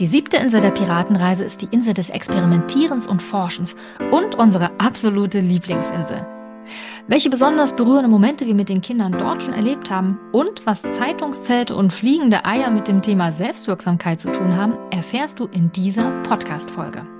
[0.00, 3.76] Die siebte Insel der Piratenreise ist die Insel des Experimentierens und Forschens
[4.10, 6.26] und unsere absolute Lieblingsinsel.
[7.06, 11.76] Welche besonders berührende Momente wir mit den Kindern dort schon erlebt haben und was Zeitungszelte
[11.76, 17.19] und fliegende Eier mit dem Thema Selbstwirksamkeit zu tun haben, erfährst du in dieser Podcast-Folge.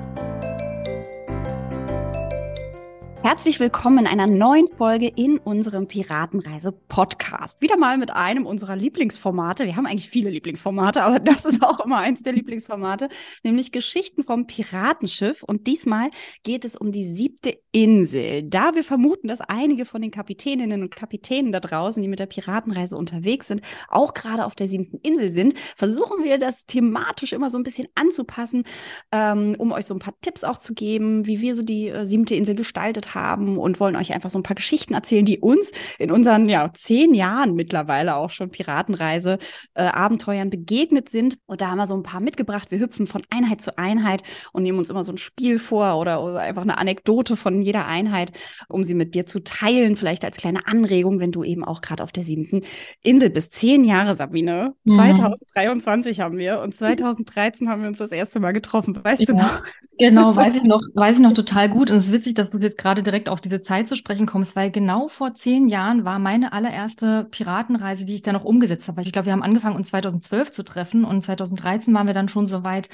[3.23, 7.61] Herzlich willkommen in einer neuen Folge in unserem Piratenreise-Podcast.
[7.61, 9.65] Wieder mal mit einem unserer Lieblingsformate.
[9.65, 13.09] Wir haben eigentlich viele Lieblingsformate, aber das ist auch immer eins der Lieblingsformate,
[13.43, 15.43] nämlich Geschichten vom Piratenschiff.
[15.43, 16.09] Und diesmal
[16.41, 18.41] geht es um die siebte Insel.
[18.41, 22.25] Da wir vermuten, dass einige von den Kapitäninnen und Kapitänen da draußen, die mit der
[22.25, 27.51] Piratenreise unterwegs sind, auch gerade auf der siebten Insel sind, versuchen wir das thematisch immer
[27.51, 28.63] so ein bisschen anzupassen,
[29.11, 32.03] ähm, um euch so ein paar Tipps auch zu geben, wie wir so die äh,
[32.03, 35.71] siebte Insel gestaltet haben und wollen euch einfach so ein paar Geschichten erzählen, die uns
[35.99, 39.37] in unseren ja zehn Jahren mittlerweile auch schon Piratenreise
[39.73, 41.37] äh, Abenteuern begegnet sind.
[41.45, 42.71] Und da haben wir so ein paar mitgebracht.
[42.71, 46.23] Wir hüpfen von Einheit zu Einheit und nehmen uns immer so ein Spiel vor oder,
[46.23, 48.31] oder einfach eine Anekdote von jeder Einheit,
[48.67, 52.03] um sie mit dir zu teilen, vielleicht als kleine Anregung, wenn du eben auch gerade
[52.03, 52.61] auf der siebten
[53.03, 53.53] Insel bist.
[53.53, 54.73] Zehn Jahre, Sabine.
[54.83, 54.91] Mhm.
[54.93, 58.97] 2023 haben wir und 2013 haben wir uns das erste Mal getroffen.
[59.01, 59.63] Weißt ja, du noch?
[59.97, 61.91] Genau, weiß ich noch, weiß ich noch total gut.
[61.91, 64.55] Und es ist witzig, dass du jetzt gerade direkt auf diese Zeit zu sprechen kommst,
[64.55, 69.01] weil genau vor zehn Jahren war meine allererste Piratenreise, die ich dann noch umgesetzt habe.
[69.01, 72.47] Ich glaube, wir haben angefangen, uns 2012 zu treffen und 2013 waren wir dann schon
[72.47, 72.89] so weit,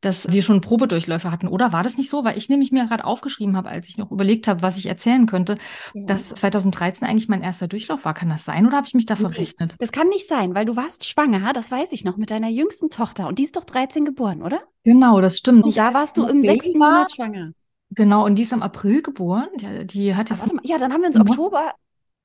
[0.00, 1.46] dass wir schon Probedurchläufe hatten.
[1.46, 2.24] Oder war das nicht so?
[2.24, 5.26] Weil ich nämlich mir gerade aufgeschrieben habe, als ich noch überlegt habe, was ich erzählen
[5.26, 5.58] könnte,
[5.94, 6.06] ja.
[6.06, 8.14] dass 2013 eigentlich mein erster Durchlauf war.
[8.14, 9.76] Kann das sein oder habe ich mich da verrechnet?
[9.78, 12.88] Das kann nicht sein, weil du warst schwanger, das weiß ich noch, mit deiner jüngsten
[12.88, 13.26] Tochter.
[13.26, 14.62] Und die ist doch 13 geboren, oder?
[14.84, 15.64] Genau, das stimmt.
[15.64, 17.52] Und da warst du im sechsten Monat schwanger.
[17.90, 19.48] Genau, und die ist im April geboren.
[19.56, 20.40] Die, die hat jetzt.
[20.40, 21.72] Warte mal, ja, dann haben wir uns Oktober.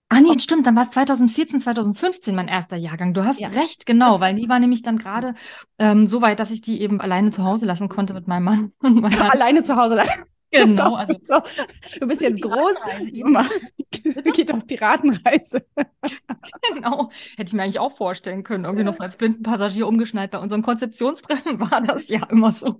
[0.10, 3.16] Ah, nee, stimmt, dann war es 2014, 2015 mein erster Jahrgang.
[3.16, 3.48] Du hast ja.
[3.50, 5.34] recht, genau, das weil die war nämlich dann gerade
[5.80, 8.72] ähm, so weit, dass ich die eben alleine zu Hause lassen konnte mit meinem Mann.
[9.32, 10.12] alleine zu Hause lassen.
[10.52, 10.96] Genau.
[10.96, 11.42] Also, so.
[12.00, 12.78] Du bist jetzt groß.
[13.92, 15.66] Geht auf Piratenreise.
[16.74, 17.10] genau.
[17.36, 18.64] Hätte ich mir eigentlich auch vorstellen können.
[18.64, 18.86] Irgendwie ja.
[18.86, 20.32] noch so als blinden Passagier umgeschnallt.
[20.32, 22.80] Bei unseren Konzeptionstreffen war das ja immer so.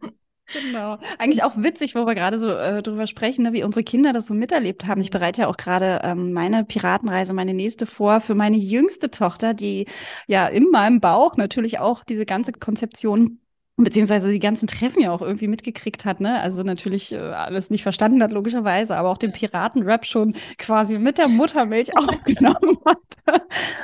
[0.54, 1.00] Genau.
[1.18, 4.28] Eigentlich auch witzig, wo wir gerade so äh, drüber sprechen, ne, wie unsere Kinder das
[4.28, 5.02] so miterlebt haben.
[5.02, 9.54] Ich bereite ja auch gerade ähm, meine Piratenreise, meine nächste vor für meine jüngste Tochter,
[9.54, 9.88] die
[10.28, 13.40] ja in meinem Bauch natürlich auch diese ganze Konzeption
[13.78, 16.40] beziehungsweise die ganzen Treffen ja auch irgendwie mitgekriegt hat, ne?
[16.40, 21.18] Also natürlich äh, alles nicht verstanden hat, logischerweise, aber auch den Piraten-Rap schon quasi mit
[21.18, 23.42] der Muttermilch aufgenommen hat.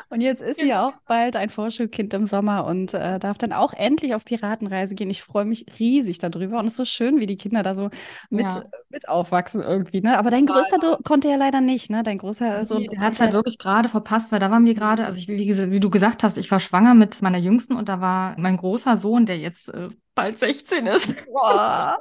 [0.09, 3.51] Und jetzt ist sie ja auch bald ein Vorschulkind im Sommer und äh, darf dann
[3.51, 5.09] auch endlich auf Piratenreise gehen.
[5.09, 7.89] Ich freue mich riesig darüber und es ist so schön, wie die Kinder da so
[8.29, 8.63] mit, ja.
[8.89, 10.17] mit aufwachsen irgendwie, ne?
[10.17, 12.03] Aber dein Größter du, konnte ja leider nicht, ne?
[12.03, 12.79] Dein Großer so.
[12.79, 15.71] Der hat es halt wirklich gerade verpasst, weil da waren wir gerade, also ich, wie,
[15.71, 18.95] wie, du gesagt hast, ich war schwanger mit meiner Jüngsten und da war mein großer
[18.95, 21.15] Sohn, der jetzt äh, bald 16 ist.
[21.25, 21.99] Boah.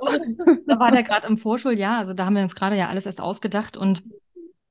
[0.66, 3.20] da war der gerade im Vorschuljahr, also da haben wir uns gerade ja alles erst
[3.20, 4.02] ausgedacht und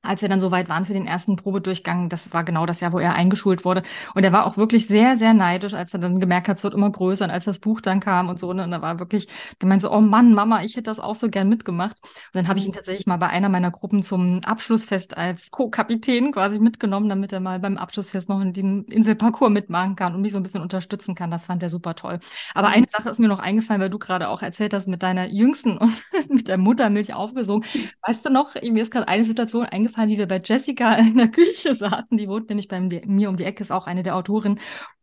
[0.02, 2.92] als wir dann so weit waren für den ersten Probedurchgang, das war genau das Jahr,
[2.92, 3.82] wo er eingeschult wurde.
[4.14, 6.74] Und er war auch wirklich sehr, sehr neidisch, als er dann gemerkt hat, es wird
[6.74, 8.52] immer größer und als das Buch dann kam und so.
[8.52, 8.64] Ne?
[8.64, 9.28] Und er war wirklich
[9.58, 11.96] gemeint so, oh Mann, Mama, ich hätte das auch so gern mitgemacht.
[12.02, 12.76] Und dann habe ich ihn mhm.
[12.76, 17.58] tatsächlich mal bei einer meiner Gruppen zum Abschlussfest als Co-Kapitän quasi mitgenommen, damit er mal
[17.60, 21.30] beim Abschlussfest noch in dem Inselparcours mitmachen kann und mich so ein bisschen unterstützen kann.
[21.30, 22.20] Das fand er super toll.
[22.54, 22.74] Aber mhm.
[22.74, 25.76] eine Sache ist mir noch eingefallen, weil du gerade auch erzählt hast mit deiner Jüngsten
[25.78, 27.66] und mit der Muttermilch aufgesogen.
[28.06, 31.16] Weißt du noch, mir ist gerade eine Situation eingefallen, eingefallen, wie wir bei Jessica in
[31.16, 32.16] der Küche saßen.
[32.16, 34.60] Die wohnt nämlich bei mir um die Ecke, ist auch eine der Autorinnen.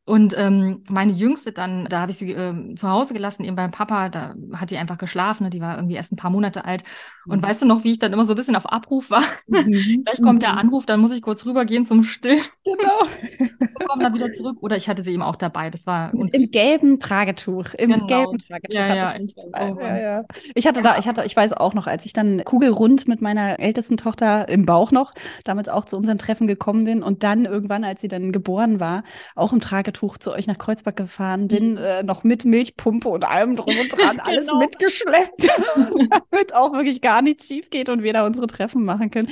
[0.07, 3.71] Und ähm, meine Jüngste dann, da habe ich sie äh, zu Hause gelassen, eben beim
[3.71, 5.49] Papa, da hat die einfach geschlafen, ne?
[5.49, 6.85] die war irgendwie erst ein paar Monate alt.
[7.25, 7.45] Und mhm.
[7.45, 9.23] weißt du noch, wie ich dann immer so ein bisschen auf Abruf war?
[9.47, 10.03] Mhm.
[10.05, 10.59] Gleich kommt der mhm.
[10.59, 12.39] Anruf, dann muss ich kurz rübergehen zum Stillen.
[12.67, 12.99] Genau.
[13.39, 14.57] so kommen dann wieder zurück.
[14.59, 15.69] Oder ich hatte sie eben auch dabei.
[15.69, 17.73] Das war im gelben Tragetuch.
[17.75, 18.07] Im genau.
[18.07, 18.75] gelben Tragetuch.
[18.75, 19.37] Ja, ja, echt.
[19.37, 20.23] Oh, ja, ja.
[20.53, 23.61] Ich hatte da, ich hatte, ich weiß auch noch, als ich dann kugelrund mit meiner
[23.61, 25.13] ältesten Tochter im Bauch noch,
[25.45, 29.03] damals auch zu unseren Treffen gekommen bin und dann irgendwann, als sie dann geboren war,
[29.33, 31.77] auch im Tragetuch Taschentuch zu euch nach Kreuzberg gefahren bin, mhm.
[31.77, 34.59] äh, noch mit Milchpumpe und allem drum und dran, alles genau.
[34.59, 35.47] mitgeschleppt,
[36.31, 39.29] damit auch wirklich gar nichts schief geht und wir da unsere Treffen machen können.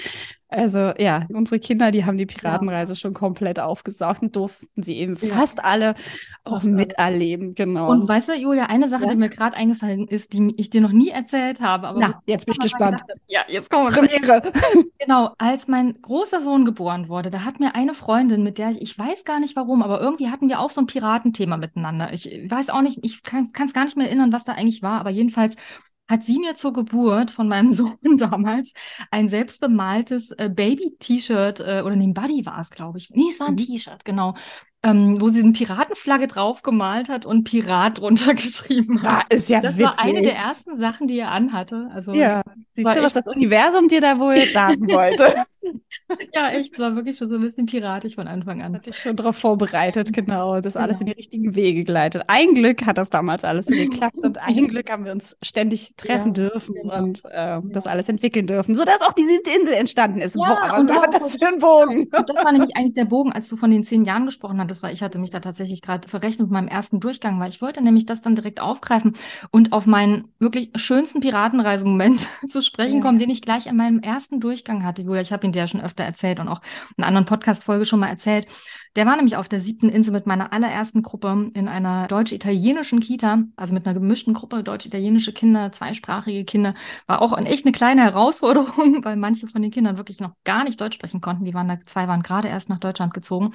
[0.56, 2.96] Also ja, unsere Kinder, die haben die Piratenreise ja.
[2.96, 5.36] schon komplett aufgesaugt und durften sie eben ja.
[5.36, 5.96] fast alle
[6.46, 7.48] auch fast miterleben.
[7.48, 7.54] Alle.
[7.56, 7.92] Genau.
[7.92, 9.10] Und weißt du, Julia, eine Sache, ja?
[9.10, 11.88] die mir gerade eingefallen ist, die ich dir noch nie erzählt habe.
[11.88, 13.02] Aber Na, jetzt bin ich gespannt.
[13.02, 14.02] Dachte, ja, jetzt kommen wir.
[14.02, 14.42] Premiere.
[15.00, 18.82] genau, als mein großer Sohn geboren wurde, da hat mir eine Freundin, mit der ich,
[18.82, 22.14] ich weiß gar nicht warum, aber irgendwie hatten wir auch so ein Piratenthema miteinander.
[22.14, 25.00] Ich weiß auch nicht, ich kann es gar nicht mehr erinnern, was da eigentlich war,
[25.00, 25.56] aber jedenfalls
[26.08, 28.72] hat sie mir zur Geburt von meinem Sohn damals
[29.12, 33.10] ein selbstbemaltes äh, Baby-T-Shirt äh, oder nee, ein Buddy war es, glaube ich.
[33.12, 33.58] Nee, es war ein mhm.
[33.58, 34.36] T-Shirt, genau
[34.86, 39.26] ähm, wo sie eine Piratenflagge drauf gemalt hat und Pirat drunter geschrieben hat.
[39.30, 39.86] Das ist ja Das witzig.
[39.86, 41.90] war eine der ersten Sachen, die er anhatte.
[41.94, 42.44] Also, ja,
[42.74, 45.34] siehst du, was das Universum dir da wohl sagen wollte?
[46.34, 48.76] ja, echt, es war wirklich schon so ein bisschen piratisch von Anfang an.
[48.76, 52.24] Hatte ich schon darauf vorbereitet, genau, das alles in die richtigen Wege geleitet.
[52.28, 55.94] Ein Glück hat das damals alles so geklappt und ein Glück haben wir uns ständig
[55.98, 56.98] treffen ja, dürfen genau.
[56.98, 60.36] und äh, das alles entwickeln dürfen, sodass auch die siebte Insel entstanden ist.
[60.36, 62.10] Ja, Boah, was war das für ein Bogen?
[62.12, 64.92] das war nämlich eigentlich der Bogen, als du von den zehn Jahren gesprochen hattest war,
[64.92, 68.06] ich hatte mich da tatsächlich gerade verrechnet mit meinem ersten Durchgang, weil ich wollte nämlich
[68.06, 69.14] das dann direkt aufgreifen
[69.52, 73.02] und auf meinen wirklich schönsten Piratenreisemoment zu sprechen ja.
[73.02, 75.02] kommen, den ich gleich an meinem ersten Durchgang hatte.
[75.02, 76.62] Julia, ich habe ihn ja schon öfter erzählt und auch
[76.98, 78.48] in einer anderen Podcast-Folge schon mal erzählt.
[78.96, 83.44] Der war nämlich auf der siebten Insel mit meiner allerersten Gruppe in einer deutsch-italienischen Kita,
[83.58, 86.74] also mit einer gemischten Gruppe, deutsch-italienische Kinder, zweisprachige Kinder.
[87.06, 90.80] War auch echt eine kleine Herausforderung, weil manche von den Kindern wirklich noch gar nicht
[90.80, 91.44] Deutsch sprechen konnten.
[91.44, 93.52] Die waren da, zwei waren gerade erst nach Deutschland gezogen.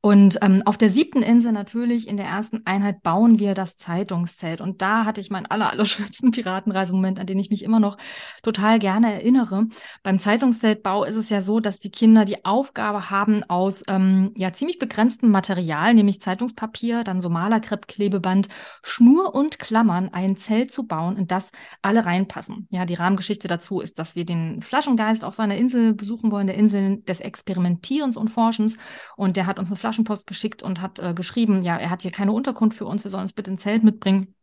[0.00, 4.60] Und ähm, auf der siebten Insel natürlich in der ersten Einheit bauen wir das Zeitungszelt.
[4.60, 7.98] Und da hatte ich meinen aller, allerschönsten Piratenreisemoment, an den ich mich immer noch
[8.44, 9.66] total gerne erinnere.
[10.04, 14.52] Beim Zeitungszeltbau ist es ja so, dass die Kinder die Aufgabe haben, aus ähm, ja
[14.52, 18.48] ziemlich ziemlich begrenztem Material, nämlich Zeitungspapier, dann so Malerkrepp, Klebeband,
[18.82, 21.50] Schnur und Klammern ein Zelt zu bauen, in das
[21.82, 22.68] alle reinpassen.
[22.70, 26.56] Ja, die Rahmengeschichte dazu ist, dass wir den Flaschengeist auf seiner Insel besuchen wollen, der
[26.56, 28.76] Insel des Experimentierens und Forschens.
[29.16, 32.12] Und der hat uns eine Flaschenpost geschickt und hat äh, geschrieben, ja, er hat hier
[32.12, 34.34] keine Unterkunft für uns, wir sollen uns bitte ein Zelt mitbringen.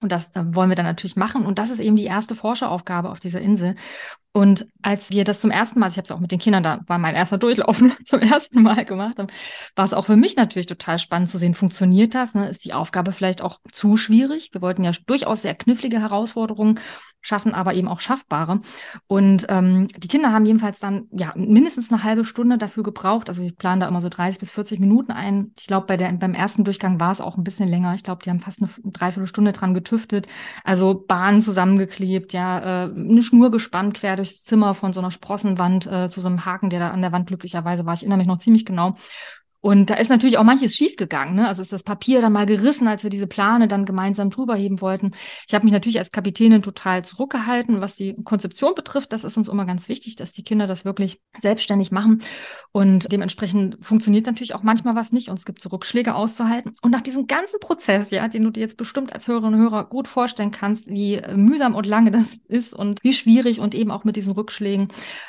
[0.00, 1.46] Und das äh, wollen wir dann natürlich machen.
[1.46, 3.76] Und das ist eben die erste Forscheraufgabe auf dieser Insel.
[4.32, 6.80] Und als wir das zum ersten Mal, ich habe es auch mit den Kindern, da
[6.86, 9.28] war mein erster Durchlaufen zum ersten Mal gemacht haben,
[9.76, 12.34] war es auch für mich natürlich total spannend zu sehen, funktioniert das?
[12.34, 12.48] Ne?
[12.48, 14.48] Ist die Aufgabe vielleicht auch zu schwierig?
[14.52, 16.80] Wir wollten ja durchaus sehr knifflige Herausforderungen
[17.22, 18.60] schaffen, aber eben auch schaffbare.
[19.06, 23.28] Und ähm, die Kinder haben jedenfalls dann ja mindestens eine halbe Stunde dafür gebraucht.
[23.28, 25.52] Also ich plane da immer so 30 bis 40 Minuten ein.
[25.58, 27.94] Ich glaube, bei der, beim ersten Durchgang war es auch ein bisschen länger.
[27.94, 30.26] Ich glaube, die haben fast eine Dreiviertelstunde dran getüftet.
[30.64, 35.86] Also Bahnen zusammengeklebt, ja, äh, eine Schnur gespannt quer durchs Zimmer von so einer Sprossenwand
[35.86, 37.94] äh, zu so einem Haken, der da an der Wand glücklicherweise war.
[37.94, 38.96] Ich erinnere mich noch ziemlich genau.
[39.62, 41.36] Und da ist natürlich auch manches schiefgegangen.
[41.36, 41.46] Ne?
[41.46, 44.80] Also ist das Papier dann mal gerissen, als wir diese Plane dann gemeinsam drüber heben
[44.80, 45.12] wollten.
[45.46, 49.12] Ich habe mich natürlich als Kapitänin total zurückgehalten, was die Konzeption betrifft.
[49.12, 52.22] Das ist uns immer ganz wichtig, dass die Kinder das wirklich selbstständig machen.
[52.72, 56.74] Und dementsprechend funktioniert natürlich auch manchmal was nicht und es gibt so Rückschläge auszuhalten.
[56.82, 59.84] Und nach diesem ganzen Prozess, ja, den du dir jetzt bestimmt als Hörerinnen und Hörer
[59.84, 64.02] gut vorstellen kannst, wie mühsam und lange das ist und wie schwierig und eben auch
[64.02, 64.88] mit diesen Rückschlägen,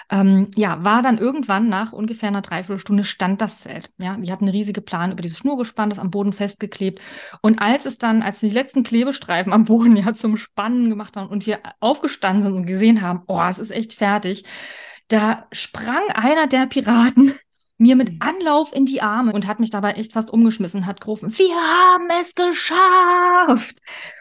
[0.10, 3.92] ähm, ja, war dann irgendwann nach ungefähr einer Dreiviertelstunde stand das Zelt.
[4.00, 7.02] Ja, die hatten eine riesige Plan über diese Schnur gespannt, das am Boden festgeklebt.
[7.42, 11.28] Und als es dann, als die letzten Klebestreifen am Boden ja zum Spannen gemacht waren
[11.28, 14.44] und wir aufgestanden sind und gesehen haben, oh, es ist echt fertig,
[15.08, 17.34] da sprang einer der Piraten
[17.78, 21.38] mir mit Anlauf in die Arme und hat mich dabei echt fast umgeschmissen, hat gerufen,
[21.38, 23.80] wir haben es geschafft.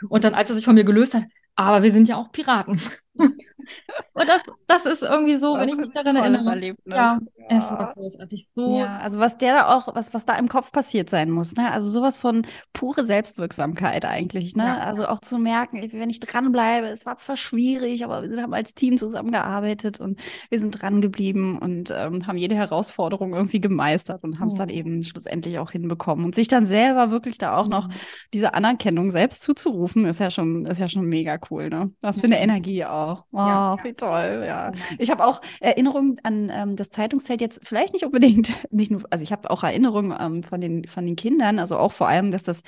[0.08, 2.80] Und dann, als er sich von mir gelöst hat, aber wir sind ja auch Piraten.
[3.14, 6.48] Und das, das ist irgendwie so, was wenn ich mich daran erinnere.
[6.48, 6.94] Erlebnis.
[6.94, 7.18] Ja,
[7.50, 8.48] ja, es war großartig.
[8.54, 11.54] So ja, also was der da auch, was, was da im Kopf passiert sein muss,
[11.54, 11.70] ne?
[11.72, 12.42] Also sowas von
[12.72, 14.64] pure Selbstwirksamkeit eigentlich, ne?
[14.64, 14.78] Ja.
[14.78, 18.74] Also auch zu merken, wenn ich dranbleibe, es war zwar schwierig, aber wir haben als
[18.74, 24.40] Team zusammengearbeitet und wir sind dran geblieben und ähm, haben jede Herausforderung irgendwie gemeistert und
[24.40, 26.24] haben es dann eben schlussendlich auch hinbekommen.
[26.24, 27.88] Und sich dann selber wirklich da auch noch
[28.32, 31.92] diese Anerkennung selbst zuzurufen, ist ja schon, ist ja schon mega cool, ne?
[32.00, 33.01] Was für eine Energie auch.
[33.32, 34.72] Oh, ja, wie toll, ja.
[34.98, 39.22] Ich habe auch Erinnerungen an ähm, das Zeitungszelt jetzt vielleicht nicht unbedingt, nicht nur, also
[39.22, 42.42] ich habe auch Erinnerungen ähm, von, den, von den Kindern, also auch vor allem, dass
[42.42, 42.62] das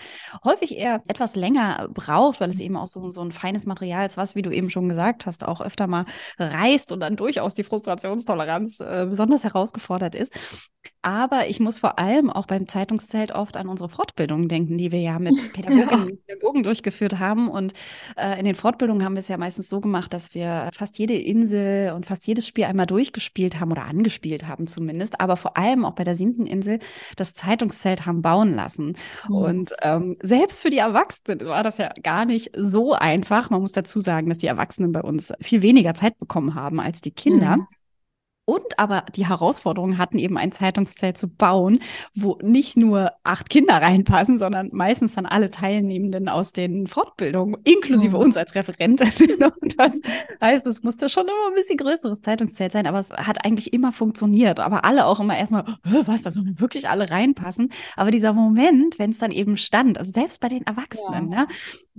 [0.45, 4.17] häufig eher etwas länger braucht, weil es eben auch so, so ein feines Material ist,
[4.17, 6.07] was, wie du eben schon gesagt hast, auch öfter mal
[6.39, 10.33] reißt und dann durchaus die Frustrationstoleranz äh, besonders herausgefordert ist.
[11.05, 15.01] Aber ich muss vor allem auch beim Zeitungszelt oft an unsere Fortbildungen denken, die wir
[15.01, 17.49] ja mit Pädagoginnen und Pädagogen durchgeführt haben.
[17.49, 17.75] Und
[18.17, 21.13] äh, in den Fortbildungen haben wir es ja meistens so gemacht, dass wir fast jede
[21.13, 25.21] Insel und fast jedes Spiel einmal durchgespielt haben oder angespielt haben zumindest.
[25.21, 26.79] Aber vor allem auch bei der siebten Insel
[27.17, 28.97] das Zeitungszelt haben bauen lassen.
[29.29, 29.35] Mhm.
[29.35, 33.51] Und ähm, selbst für die Erwachsenen war das ja gar nicht so einfach.
[33.51, 37.03] Man muss dazu sagen, dass die Erwachsenen bei uns viel weniger Zeit bekommen haben als
[37.03, 37.59] die Kinder.
[37.59, 37.67] Mhm.
[38.45, 41.81] Und aber die Herausforderung hatten, eben ein Zeitungszelt zu bauen,
[42.15, 48.17] wo nicht nur acht Kinder reinpassen, sondern meistens dann alle Teilnehmenden aus den Fortbildungen, inklusive
[48.17, 48.23] mhm.
[48.23, 49.11] uns als Referentin.
[49.77, 50.01] das
[50.41, 53.93] heißt, es musste schon immer ein bisschen größeres Zeitungszelt sein, aber es hat eigentlich immer
[53.93, 54.61] funktioniert.
[54.61, 57.73] Aber alle auch immer erstmal, was, da sollen wirklich alle reinpassen.
[57.97, 61.41] Aber dieser Moment, wenn es dann eben stand, also selbst bei den Erwachsenen, ja.
[61.41, 61.47] ne,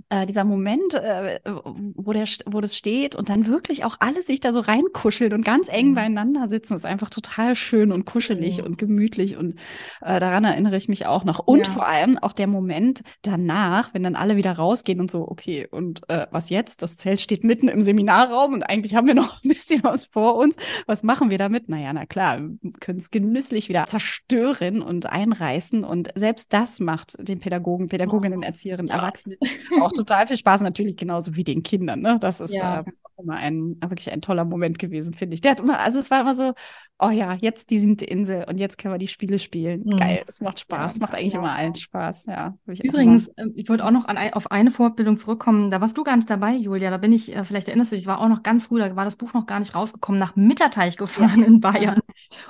[0.08, 4.40] äh, dieser Moment, äh, wo, der, wo das steht und dann wirklich auch alle sich
[4.40, 5.94] da so reinkuscheln und ganz eng mhm.
[5.94, 8.64] beieinander sitzen, ist einfach total schön und kuschelig mhm.
[8.64, 9.58] und gemütlich und
[10.02, 11.40] äh, daran erinnere ich mich auch noch.
[11.40, 11.72] Und ja.
[11.72, 16.08] vor allem auch der Moment danach, wenn dann alle wieder rausgehen und so, okay, und
[16.08, 16.82] äh, was jetzt?
[16.82, 20.36] Das Zelt steht mitten im Seminarraum und eigentlich haben wir noch ein bisschen was vor
[20.36, 20.56] uns.
[20.86, 21.68] Was machen wir damit?
[21.68, 27.16] Naja, na klar, wir können es genüsslich wieder zerstören und einreißen und selbst das macht
[27.18, 28.46] den Pädagogen, Pädagoginnen, oh.
[28.46, 28.96] Erzieherinnen, ja.
[28.96, 29.38] Erwachsenen
[29.80, 32.00] auch total viel Spaß, natürlich genauso wie den Kindern.
[32.00, 32.18] Ne?
[32.20, 32.80] Das ist ja.
[32.80, 32.84] äh,
[33.18, 35.40] immer ein wirklich ein toller Moment gewesen, finde ich.
[35.40, 36.54] Der hat immer, also es war immer so,
[36.98, 39.82] oh ja, jetzt die siebte Insel und jetzt können wir die Spiele spielen.
[39.84, 39.96] Mhm.
[39.98, 41.40] Geil, es macht Spaß, ja, macht eigentlich ja.
[41.40, 42.26] immer allen Spaß.
[42.26, 45.70] Ja, ich Übrigens, äh, ich wollte auch noch an, auf eine Fortbildung zurückkommen.
[45.70, 46.90] Da warst du gar nicht dabei, Julia.
[46.90, 49.04] Da bin ich, äh, vielleicht erinnerst du dich, war auch noch ganz früh, da war
[49.04, 51.46] das Buch noch gar nicht rausgekommen, nach Mitterteich gefahren ja.
[51.46, 52.00] in Bayern.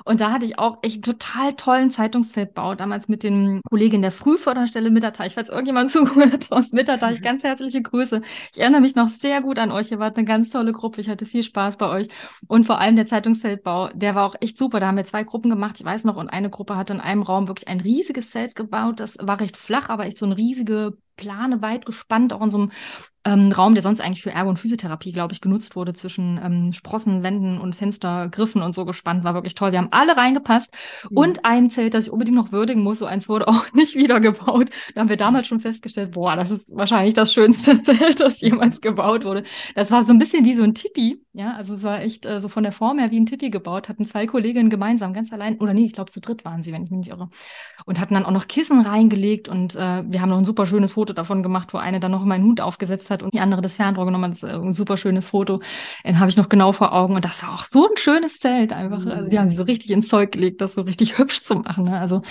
[0.04, 4.12] Und da hatte ich auch echt einen total tollen Zeitungszeltbau, damals mit den Kolleginnen der
[4.12, 5.34] Frühförderstelle Mitterteich.
[5.34, 7.24] Falls irgendjemand zugehört aus Mitterteich, mhm.
[7.24, 8.20] ganz herzliche Grüße.
[8.54, 9.90] Ich erinnere mich noch sehr gut an euch.
[9.90, 11.00] Ihr wart eine ganz tolle Gruppe.
[11.00, 12.08] Ich hatte viel Spaß bei euch.
[12.48, 14.80] Und vor allem der Zeitungszeltbau, der war auch echt super.
[14.80, 17.22] Da haben wir zwei Gruppen gemacht, ich weiß noch, und eine Gruppe hatte in einem
[17.22, 19.00] Raum wirklich ein riesiges Zelt gebaut.
[19.00, 22.58] Das war recht flach, aber echt so eine riesige Plane weit gespannt, auch in so
[22.58, 22.72] einem
[23.26, 26.72] ähm, Raum, der sonst eigentlich für Ergo- und Physiotherapie, glaube ich, genutzt wurde, zwischen ähm,
[26.72, 29.24] Sprossen, Wänden und Fenstergriffen und so gespannt.
[29.24, 29.72] War wirklich toll.
[29.72, 30.72] Wir haben alle reingepasst.
[31.10, 31.16] Mhm.
[31.16, 34.70] Und ein Zelt, das ich unbedingt noch würdigen muss, so eins wurde auch nicht wiedergebaut.
[34.94, 38.80] Da haben wir damals schon festgestellt, boah, das ist wahrscheinlich das schönste Zelt, das jemals
[38.80, 39.42] gebaut wurde.
[39.74, 41.20] Das war so ein bisschen wie so ein Tipi.
[41.32, 43.88] Ja, also es war echt äh, so von der Form her wie ein Tipi gebaut.
[43.88, 46.82] Hatten zwei Kolleginnen gemeinsam, ganz allein, oder nee, ich glaube zu dritt waren sie, wenn
[46.82, 47.28] ich mich nicht irre.
[47.84, 50.92] Und hatten dann auch noch Kissen reingelegt und äh, wir haben noch ein super schönes
[50.92, 53.76] Foto davon gemacht, wo eine dann noch meinen Hut aufgesetzt hat und die andere das
[53.76, 54.30] Fernrohr genommen hat.
[54.32, 55.60] Das ist ein super schönes Foto.
[56.04, 57.14] Den habe ich noch genau vor Augen.
[57.14, 59.04] Und das war auch so ein schönes Zelt einfach.
[59.06, 61.84] Also die haben sie so richtig ins Zeug gelegt, das so richtig hübsch zu machen.
[61.84, 61.98] Ne?
[61.98, 62.22] Also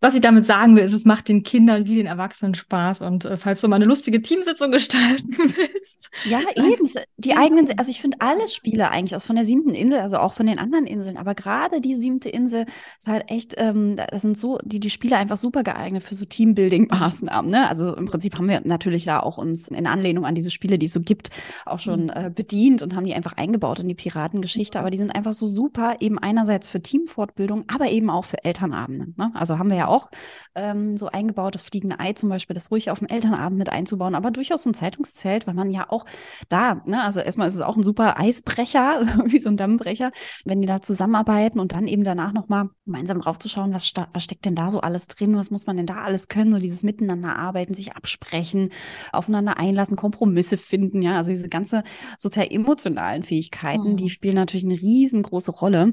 [0.00, 3.02] was ich damit sagen will, ist, es macht den Kindern wie den Erwachsenen Spaß.
[3.02, 6.10] Und äh, falls du mal eine lustige Teamsitzung gestalten willst.
[6.24, 6.88] Ja, eben.
[7.18, 10.32] Die eigenen, also ich finde alle Spiele eigentlich aus von der siebten Insel, also auch
[10.32, 12.64] von den anderen Inseln, aber gerade die siebte Insel
[12.98, 16.24] ist halt echt, ähm, das sind so, die, die Spiele einfach super geeignet für so
[16.24, 17.50] Teambuilding-Maßnahmen.
[17.50, 17.68] Ne?
[17.68, 20.86] Also im Prinzip haben wir natürlich da auch uns in Anlehnung an diese Spiele, die
[20.86, 21.28] es so gibt,
[21.66, 22.12] auch schon mhm.
[22.14, 24.80] äh, bedient und haben die einfach eingebaut in die Piratengeschichte.
[24.80, 29.12] Aber die sind einfach so super, eben einerseits für Teamfortbildung, aber eben auch für Elternabende.
[29.18, 29.30] Ne?
[29.34, 30.10] Also haben wir ja auch
[30.54, 34.14] ähm, so eingebaut, das fliegende Ei zum Beispiel, das ruhig auf dem Elternabend mit einzubauen,
[34.14, 36.06] aber durchaus so ein Zeitungszelt, weil man ja auch
[36.48, 40.10] da, ne, also erstmal ist es auch ein super Eisbrecher, wie so ein Dammbrecher,
[40.44, 44.54] wenn die da zusammenarbeiten und dann eben danach nochmal gemeinsam draufzuschauen, was, was steckt denn
[44.54, 47.74] da so alles drin, was muss man denn da alles können, so dieses Miteinander arbeiten,
[47.74, 48.70] sich absprechen,
[49.12, 51.82] aufeinander einlassen, Kompromisse finden, ja, also diese ganze
[52.18, 53.96] sozial-emotionalen Fähigkeiten, mhm.
[53.96, 55.92] die spielen natürlich eine riesengroße Rolle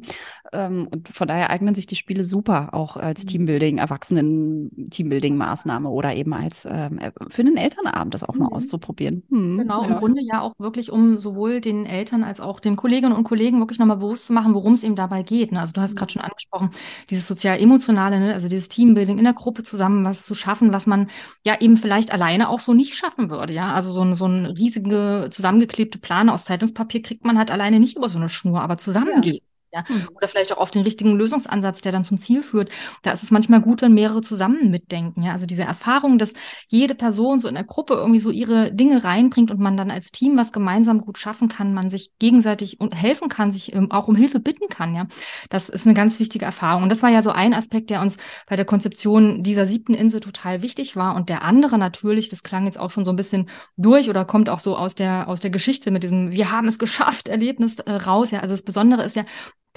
[0.52, 3.28] ähm, und von daher eignen sich die Spiele super auch als mhm.
[3.28, 8.54] Teambuilding, Erwachsenen-Teambuilding-Maßnahme oder eben als ähm, äh, für einen Elternabend das auch mal mhm.
[8.54, 9.24] auszuprobieren.
[9.30, 9.90] Hm, genau, ja.
[9.90, 13.60] im Grunde ja auch wirklich, um sowohl den Eltern als auch den Kolleginnen und Kollegen
[13.60, 15.52] wirklich nochmal bewusst zu machen, worum es eben dabei geht.
[15.52, 15.60] Ne?
[15.60, 16.72] Also du hast gerade schon angesprochen,
[17.10, 18.34] dieses sozial-emotionale, ne?
[18.34, 21.08] also dieses Teambuilding in der Gruppe zusammen was zu schaffen, was man
[21.44, 23.54] ja eben vielleicht alleine auch so nicht schaffen würde.
[23.54, 27.80] Ja, also so, ein, so ein riesige zusammengeklebte Plan aus Zeitungspapier kriegt man halt alleine
[27.80, 29.22] nicht über so eine Schnur, aber zusammen ja.
[29.22, 29.44] geht.
[29.72, 29.84] Ja?
[29.88, 30.10] Mhm.
[30.16, 32.70] Oder vielleicht auch auf den richtigen Lösungsansatz, der dann zum Ziel führt.
[33.04, 35.24] Da ist es manchmal gut, wenn mehrere zusammen mitdenken.
[35.24, 35.34] Ja?
[35.34, 36.34] Also diese Erfahrung, dass
[36.68, 40.12] jede Person so in der Gruppe irgendwie so ihre Dinge reinbringt und man dann als
[40.12, 44.16] Team was gemeinsam gut schaffen kann, man sich gegenseitig helfen kann, sich ähm, auch um
[44.16, 44.96] Hilfe bitten kann.
[44.96, 45.08] Ja?
[45.50, 46.84] Das ist eine ganz wichtige Erfahrung.
[46.84, 50.20] Und das war ja so ein Aspekt, der uns bei der Konzeption dieser siebten Insel
[50.20, 51.16] total wichtig war.
[51.16, 54.50] Und der andere natürlich, das klang jetzt auch schon so ein bisschen durch oder kommt
[54.50, 57.92] auch so aus der, aus der Geschichte mit diesem Wir haben es geschafft Erlebnis äh,
[57.92, 58.32] raus.
[58.32, 58.40] Ja?
[58.40, 59.26] Also das Besondere ist ja,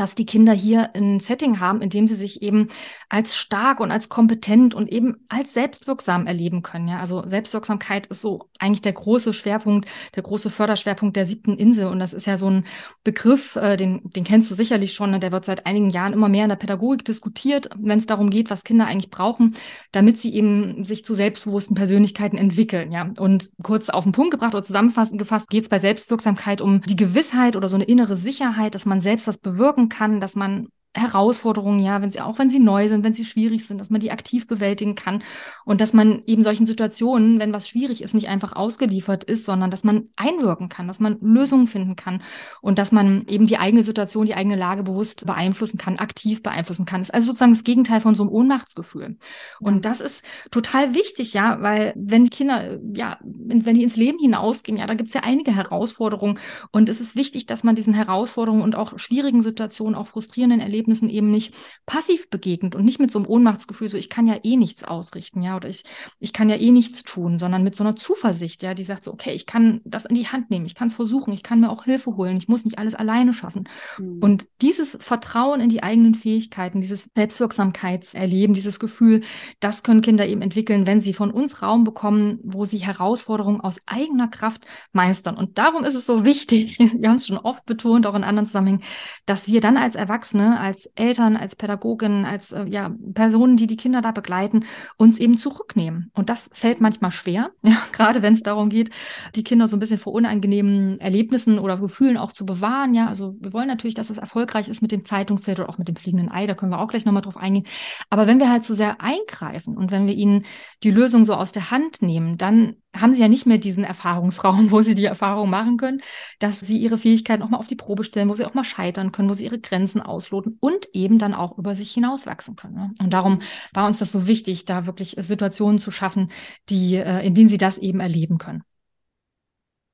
[0.01, 2.69] dass die Kinder hier ein Setting haben, in dem sie sich eben
[3.11, 6.89] als stark und als kompetent und eben als selbstwirksam erleben können.
[6.89, 11.89] Ja, also Selbstwirksamkeit ist so eigentlich der große Schwerpunkt, der große Förderschwerpunkt der siebten Insel.
[11.89, 12.65] Und das ist ja so ein
[13.05, 15.11] Begriff, äh, den, den kennst du sicherlich schon.
[15.11, 15.19] Ne?
[15.19, 18.49] Der wird seit einigen Jahren immer mehr in der Pädagogik diskutiert, wenn es darum geht,
[18.49, 19.55] was Kinder eigentlich brauchen,
[19.93, 22.91] damit sie eben sich zu selbstbewussten Persönlichkeiten entwickeln.
[22.91, 26.81] Ja, und kurz auf den Punkt gebracht oder zusammenfassend gefasst geht es bei Selbstwirksamkeit um
[26.87, 30.69] die Gewissheit oder so eine innere Sicherheit, dass man selbst was bewirken kann, dass man
[30.93, 34.01] Herausforderungen, ja, wenn sie, auch wenn sie neu sind, wenn sie schwierig sind, dass man
[34.01, 35.23] die aktiv bewältigen kann
[35.65, 39.71] und dass man eben solchen Situationen, wenn was schwierig ist, nicht einfach ausgeliefert ist, sondern
[39.71, 42.23] dass man einwirken kann, dass man Lösungen finden kann
[42.61, 46.87] und dass man eben die eigene Situation, die eigene Lage bewusst beeinflussen kann, aktiv beeinflussen
[46.87, 47.03] kann.
[47.03, 49.17] Das ist also sozusagen das Gegenteil von so einem Ohnmachtsgefühl.
[49.61, 53.95] Und das ist total wichtig, ja, weil wenn die Kinder, ja, wenn, wenn die ins
[53.95, 56.41] Leben hinausgehen, ja, da gibt es ja einige Herausforderungen
[56.73, 60.80] und es ist wichtig, dass man diesen Herausforderungen und auch schwierigen Situationen, auch frustrierenden Erlebnissen
[60.81, 64.39] Erlebnissen eben nicht passiv begegnet und nicht mit so einem Ohnmachtsgefühl, so ich kann ja
[64.43, 65.85] eh nichts ausrichten, ja, oder ich,
[66.21, 69.13] ich kann ja eh nichts tun, sondern mit so einer Zuversicht, ja, die sagt so,
[69.13, 71.71] okay, ich kann das in die Hand nehmen, ich kann es versuchen, ich kann mir
[71.71, 73.69] auch Hilfe holen, ich muss nicht alles alleine schaffen.
[73.99, 74.23] Mhm.
[74.23, 79.23] Und dieses Vertrauen in die eigenen Fähigkeiten, dieses Selbstwirksamkeitserleben, dieses Gefühl,
[79.61, 83.81] das können Kinder eben entwickeln, wenn sie von uns Raum bekommen, wo sie Herausforderungen aus
[83.87, 85.37] eigener Kraft meistern.
[85.37, 88.47] Und darum ist es so wichtig, wir haben es schon oft betont, auch in anderen
[88.47, 88.83] Zusammenhängen,
[89.27, 93.67] dass wir dann als Erwachsene, als als Eltern, als Pädagoginnen, als äh, ja, Personen, die
[93.67, 94.65] die Kinder da begleiten,
[94.97, 96.13] uns eben zurücknehmen.
[96.15, 98.91] Und das fällt manchmal schwer, ja, gerade wenn es darum geht,
[99.35, 102.95] die Kinder so ein bisschen vor unangenehmen Erlebnissen oder Gefühlen auch zu bewahren.
[102.95, 105.89] Ja, also wir wollen natürlich, dass es erfolgreich ist mit dem Zeitungszettel oder auch mit
[105.89, 107.67] dem fliegenden Ei, da können wir auch gleich nochmal drauf eingehen.
[108.11, 110.45] Aber wenn wir halt so sehr eingreifen und wenn wir ihnen
[110.85, 114.71] die Lösung so aus der Hand nehmen, dann haben sie ja nicht mehr diesen Erfahrungsraum,
[114.71, 116.01] wo sie die Erfahrung machen können,
[116.39, 119.13] dass sie ihre Fähigkeiten auch mal auf die Probe stellen, wo sie auch mal scheitern
[119.13, 122.75] können, wo sie ihre Grenzen ausloten und eben dann auch über sich hinauswachsen können.
[122.75, 122.91] Ne?
[123.01, 123.41] Und darum
[123.73, 126.31] war uns das so wichtig, da wirklich Situationen zu schaffen,
[126.69, 128.63] die, äh, in denen sie das eben erleben können.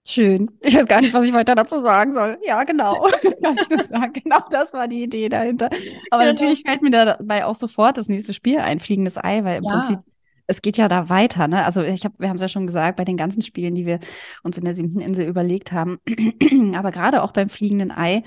[0.09, 0.53] Schön.
[0.63, 2.39] Ich weiß gar nicht, was ich weiter dazu sagen soll.
[2.47, 3.09] Ja, genau.
[3.43, 4.13] Kann ich nur sagen.
[4.13, 5.67] Genau das war die Idee dahinter.
[6.11, 6.33] Aber genau.
[6.33, 9.81] natürlich fällt mir dabei auch sofort das nächste Spiel ein, Fliegendes Ei, weil im ja.
[9.81, 9.99] Prinzip
[10.47, 11.65] es geht ja da weiter, ne?
[11.65, 13.99] Also ich habe, wir haben es ja schon gesagt, bei den ganzen Spielen, die wir
[14.43, 15.99] uns in der siebten Insel überlegt haben,
[16.77, 18.23] aber gerade auch beim fliegenden Ei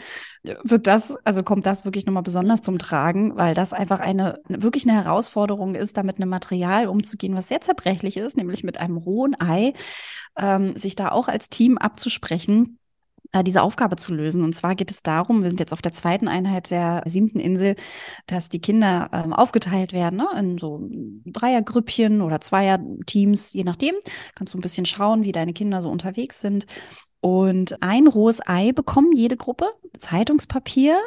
[0.63, 4.87] wird das, also kommt das wirklich nochmal besonders zum Tragen, weil das einfach eine wirklich
[4.87, 8.97] eine Herausforderung ist, da mit einem Material umzugehen, was sehr zerbrechlich ist, nämlich mit einem
[8.97, 9.73] rohen Ei,
[10.37, 12.78] ähm, sich da auch als Team abzusprechen äh,
[13.43, 14.43] diese Aufgabe zu lösen.
[14.43, 17.75] Und zwar geht es darum, wir sind jetzt auf der zweiten Einheit der siebten Insel,
[18.25, 20.89] dass die Kinder ähm, aufgeteilt werden ne, in so
[21.25, 23.95] Dreiergrüppchen oder Zweierteams, je nachdem.
[24.35, 26.65] Kannst du ein bisschen schauen, wie deine Kinder so unterwegs sind.
[27.21, 29.65] Und ein rohes Ei bekommen jede Gruppe,
[29.97, 30.97] Zeitungspapier,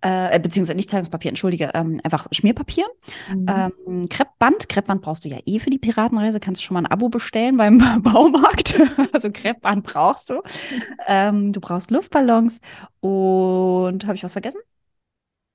[0.00, 2.86] äh, beziehungsweise nicht Zeitungspapier, entschuldige, ähm, einfach Schmierpapier.
[3.32, 3.46] Mhm.
[3.48, 6.90] Ähm, Kreppband, Kreppband brauchst du ja eh für die Piratenreise, kannst du schon mal ein
[6.90, 8.76] Abo bestellen beim Baumarkt.
[9.12, 10.42] also Kreppband brauchst du.
[11.06, 12.60] Ähm, du brauchst Luftballons
[13.00, 14.60] und habe ich was vergessen?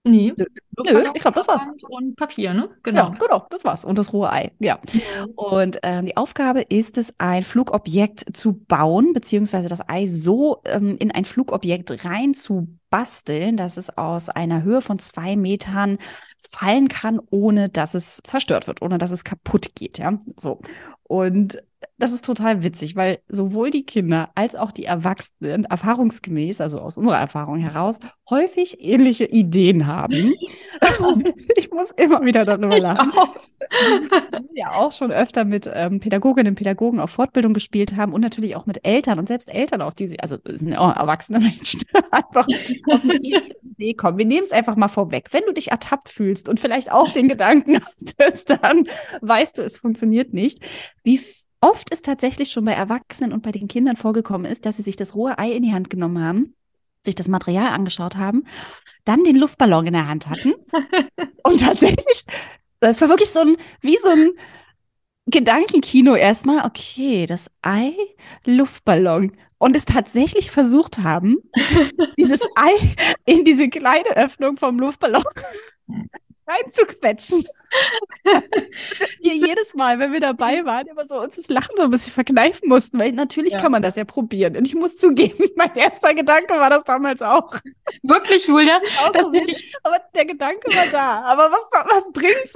[0.03, 0.33] Nee.
[0.77, 1.67] Nö, ich glaube, das war's.
[1.89, 2.69] Und Papier, ne?
[2.83, 3.09] Genau.
[3.09, 3.83] Ja, genau, das war's.
[3.83, 4.79] Und das rohe Ei, ja.
[4.91, 5.31] Mhm.
[5.35, 10.97] Und ähm, die Aufgabe ist es, ein Flugobjekt zu bauen, beziehungsweise das Ei so ähm,
[10.99, 15.97] in ein Flugobjekt rein zu basteln, dass es aus einer Höhe von zwei Metern
[16.37, 20.19] fallen kann, ohne dass es zerstört wird, ohne dass es kaputt geht, ja.
[20.37, 20.59] So.
[21.03, 21.61] Und
[21.97, 26.97] das ist total witzig, weil sowohl die Kinder als auch die Erwachsenen erfahrungsgemäß, also aus
[26.97, 30.33] unserer Erfahrung heraus, häufig ähnliche Ideen haben.
[31.55, 33.11] ich muss immer wieder darüber lachen.
[33.17, 33.35] Auch.
[34.53, 38.55] ja auch schon öfter mit ähm, Pädagoginnen und Pädagogen auf Fortbildung gespielt haben und natürlich
[38.55, 43.03] auch mit Eltern und selbst Eltern auch die, also sind auch erwachsene Menschen, einfach auf
[43.03, 44.17] eine Idee kommen.
[44.17, 45.29] Wir nehmen es einfach mal vorweg.
[45.31, 47.79] Wenn du dich ertappt fühlst und vielleicht auch den Gedanken
[48.19, 48.87] hattest, dann
[49.21, 50.59] weißt du, es funktioniert nicht.
[51.03, 51.19] Wie
[51.61, 54.97] oft es tatsächlich schon bei Erwachsenen und bei den Kindern vorgekommen ist, dass sie sich
[54.97, 56.55] das rohe Ei in die Hand genommen haben,
[57.03, 58.43] sich das Material angeschaut haben,
[59.05, 60.53] dann den Luftballon in der Hand hatten.
[61.43, 62.23] Und tatsächlich,
[62.79, 64.29] das war wirklich so ein, wie so ein
[65.27, 67.93] Gedankenkino erstmal, okay, das Ei,
[68.45, 69.35] Luftballon.
[69.57, 71.37] Und es tatsächlich versucht haben,
[72.17, 75.23] dieses Ei in diese kleine Öffnung vom Luftballon
[76.51, 77.45] reinzuquetschen.
[79.21, 82.13] wir jedes Mal, wenn wir dabei waren, immer so uns das Lachen so ein bisschen
[82.13, 83.61] verkneifen mussten, weil natürlich ja.
[83.61, 84.57] kann man das ja probieren.
[84.57, 87.55] Und ich muss zugeben, mein erster Gedanke war das damals auch.
[88.03, 88.81] Wirklich, Julia?
[89.83, 91.21] Aber der Gedanke war da.
[91.23, 92.53] Aber was, was bringt's?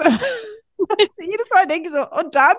[1.20, 2.56] jedes Mal denke ich so, und dann?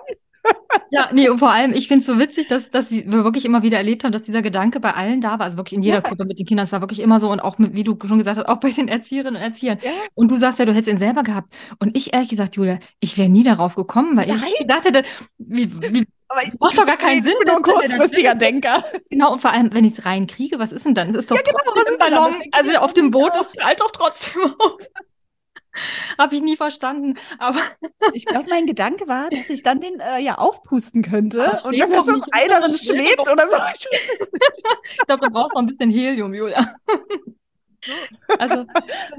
[0.89, 3.61] Ja, nee, und vor allem, ich finde es so witzig, dass, dass wir wirklich immer
[3.61, 5.41] wieder erlebt haben, dass dieser Gedanke bei allen da war.
[5.41, 6.01] Also wirklich in jeder ja.
[6.01, 6.63] Gruppe mit den Kindern.
[6.63, 8.71] Es war wirklich immer so und auch, mit, wie du schon gesagt hast, auch bei
[8.71, 9.79] den Erzieherinnen und Erziehern.
[9.83, 9.91] Ja.
[10.15, 11.53] Und du sagst ja, du hättest ihn selber gehabt.
[11.79, 14.39] Und ich, ehrlich gesagt, Julia, ich wäre nie darauf gekommen, weil Nein.
[14.53, 15.03] ich gedacht hätte,
[15.37, 17.33] wie, wie, aber ich macht doch gar keinen Sinn.
[17.33, 18.83] Ich bin nur ein kurzfristiger Denker.
[19.09, 21.13] Genau, und vor allem, wenn ich es rein kriege, was ist denn dann?
[21.13, 22.35] Das ist doch ja, genau, was ist Ballon.
[22.51, 24.77] Also auf dem Boot, das knallt doch trotzdem auf.
[26.17, 27.15] Habe ich nie verstanden.
[27.39, 27.59] Aber
[28.13, 31.91] ich glaube, mein Gedanke war, dass ich dann den äh, ja aufpusten könnte und dann,
[31.91, 33.57] dass das einer schwebt oder so.
[34.83, 36.75] ich glaube, du brauchst noch ein bisschen Helium, Julia.
[38.39, 38.65] Also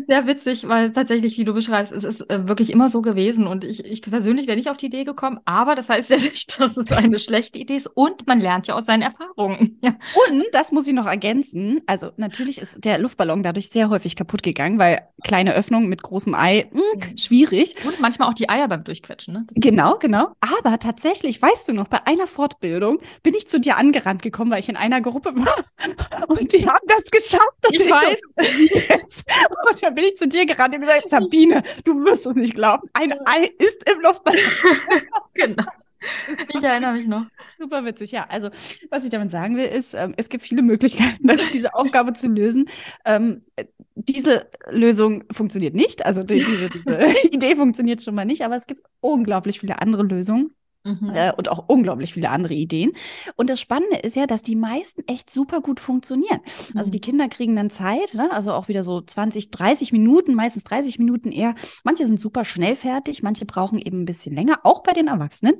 [0.06, 3.64] sehr witzig, weil tatsächlich, wie du beschreibst, es ist äh, wirklich immer so gewesen und
[3.64, 6.76] ich, ich persönlich wäre nicht auf die Idee gekommen, aber das heißt ja nicht, dass
[6.76, 9.78] es eine schlechte Idee ist und man lernt ja aus seinen Erfahrungen.
[9.88, 9.94] Ja.
[10.30, 14.42] Und, das muss ich noch ergänzen, also natürlich ist der Luftballon dadurch sehr häufig kaputt
[14.42, 17.76] gegangen, weil kleine Öffnung mit großem Ei, mh, hm, schwierig.
[17.86, 19.34] Und manchmal auch die Eier beim Durchquetschen.
[19.34, 19.46] Ne?
[19.52, 20.32] Genau, genau.
[20.40, 24.60] Aber tatsächlich, weißt du noch, bei einer Fortbildung bin ich zu dir angerannt gekommen, weil
[24.60, 27.48] ich in einer Gruppe war und die haben das geschafft.
[27.70, 28.18] ich, ich weiß.
[28.38, 29.28] So, jetzt.
[29.50, 32.88] Und dann bin ich zu dir gerannt und gesagt, Sabine, du wirst es nicht glauben.
[32.92, 34.40] Ein Ei ist im Luftballon.
[35.34, 35.64] genau.
[36.48, 37.26] Ich erinnere mich noch.
[37.58, 38.26] Super witzig, ja.
[38.28, 38.50] Also,
[38.88, 42.68] was ich damit sagen will, ist, ähm, es gibt viele Möglichkeiten, diese Aufgabe zu lösen.
[43.04, 43.42] Ähm,
[43.96, 46.98] diese Lösung funktioniert nicht, also diese, diese
[47.32, 50.54] Idee funktioniert schon mal nicht, aber es gibt unglaublich viele andere Lösungen.
[50.88, 51.10] Mhm.
[51.14, 52.92] Äh, und auch unglaublich viele andere Ideen.
[53.36, 56.40] Und das Spannende ist ja, dass die meisten echt super gut funktionieren.
[56.72, 56.78] Mhm.
[56.78, 57.02] Also die mhm.
[57.02, 58.30] Kinder kriegen dann Zeit, ne?
[58.32, 61.54] also auch wieder so 20, 30 Minuten, meistens 30 Minuten eher.
[61.84, 65.54] Manche sind super schnell fertig, manche brauchen eben ein bisschen länger, auch bei den Erwachsenen.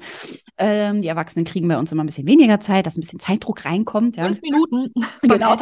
[0.58, 3.64] Ähm, die Erwachsenen kriegen bei uns immer ein bisschen weniger Zeit, dass ein bisschen Zeitdruck
[3.64, 4.16] reinkommt.
[4.16, 4.24] Ja.
[4.24, 4.92] Fünf Minuten.
[5.20, 5.56] Genau.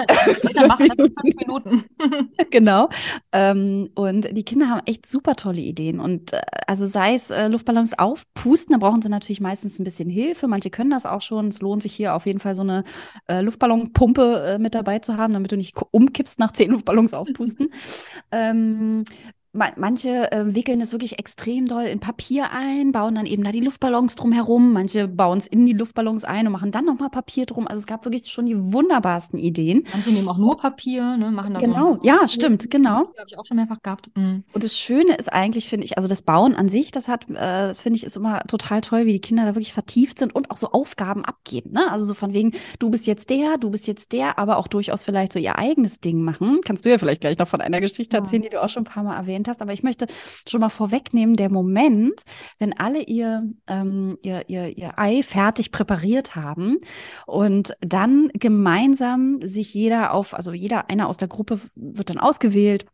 [0.56, 1.84] Eltern machen das fünf Minuten.
[2.50, 2.88] genau.
[3.32, 6.00] Ähm, und die Kinder haben echt super tolle Ideen.
[6.00, 10.08] Und äh, also sei es äh, Luftballons aufpusten, da brauchen sie natürlich meistens ein bisschen
[10.08, 10.48] Hilfe.
[10.48, 11.48] Manche können das auch schon.
[11.48, 12.84] Es lohnt sich hier auf jeden Fall so eine
[13.28, 17.70] äh, Luftballonpumpe äh, mit dabei zu haben, damit du nicht umkippst nach zehn Luftballons aufpusten.
[18.32, 19.04] ähm,
[19.76, 23.60] manche äh, wickeln es wirklich extrem doll in Papier ein, bauen dann eben da die
[23.60, 24.72] Luftballons drumherum.
[24.72, 27.66] Manche bauen es in die Luftballons ein und machen dann nochmal Papier drum.
[27.66, 29.86] Also es gab wirklich schon die wunderbarsten Ideen.
[29.92, 32.98] Manche nehmen auch nur Papier, ne, machen das Genau, so ja, stimmt, genau.
[32.98, 34.10] Habe ich auch schon mehrfach gehabt.
[34.14, 34.44] Mhm.
[34.52, 37.34] Und das Schöne ist eigentlich, finde ich, also das Bauen an sich, das hat, äh,
[37.34, 40.50] das finde ich, ist immer total toll, wie die Kinder da wirklich vertieft sind und
[40.50, 41.72] auch so Aufgaben abgeben.
[41.72, 41.90] Ne?
[41.90, 45.02] Also so von wegen, du bist jetzt der, du bist jetzt der, aber auch durchaus
[45.02, 46.60] vielleicht so ihr eigenes Ding machen.
[46.64, 48.48] Kannst du ja vielleicht gleich noch von einer Geschichte erzählen, ja.
[48.50, 49.62] die du auch schon ein paar Mal erwähnt hast.
[49.62, 50.06] Aber ich möchte
[50.48, 52.22] schon mal vorwegnehmen, der Moment,
[52.58, 56.78] wenn alle ihr, ähm, ihr, ihr, ihr Ei fertig präpariert haben
[57.26, 62.86] und dann gemeinsam sich jeder auf, also jeder, einer aus der Gruppe wird dann ausgewählt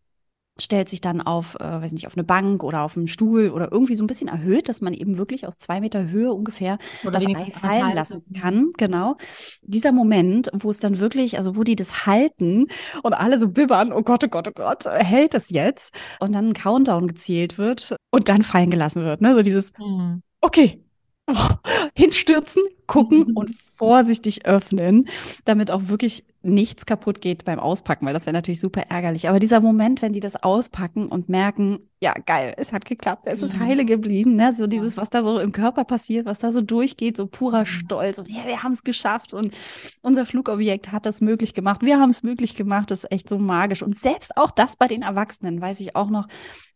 [0.60, 3.72] stellt sich dann auf, äh, weiß nicht, auf eine Bank oder auf einen Stuhl oder
[3.72, 7.12] irgendwie so ein bisschen erhöht, dass man eben wirklich aus zwei Meter Höhe ungefähr oder
[7.12, 8.70] das Ei fallen lassen kann.
[8.76, 9.16] Genau.
[9.62, 12.66] Dieser Moment, wo es dann wirklich, also wo die das halten
[13.02, 15.94] und alle so bibbern, oh Gott, oh Gott, oh Gott, hält es jetzt?
[16.20, 19.20] Und dann ein Countdown gezählt wird und dann fallen gelassen wird.
[19.20, 19.34] Ne?
[19.34, 20.22] So dieses, mhm.
[20.40, 20.84] okay,
[21.96, 25.08] hinstürzen, gucken und vorsichtig öffnen,
[25.44, 29.28] damit auch wirklich nichts kaputt geht beim Auspacken, weil das wäre natürlich super ärgerlich.
[29.28, 33.42] Aber dieser Moment, wenn die das auspacken und merken, ja, geil, es hat geklappt, es
[33.42, 33.60] ist mhm.
[33.60, 34.52] heile geblieben, ne?
[34.52, 37.66] So dieses, was da so im Körper passiert, was da so durchgeht, so purer mhm.
[37.66, 39.56] Stolz und ja, wir haben es geschafft und
[40.02, 43.38] unser Flugobjekt hat das möglich gemacht, wir haben es möglich gemacht, das ist echt so
[43.38, 43.82] magisch.
[43.82, 46.26] Und selbst auch das bei den Erwachsenen, weiß ich auch noch,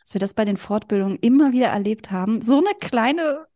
[0.01, 2.41] dass wir das bei den Fortbildungen immer wieder erlebt haben.
[2.41, 3.47] So eine kleine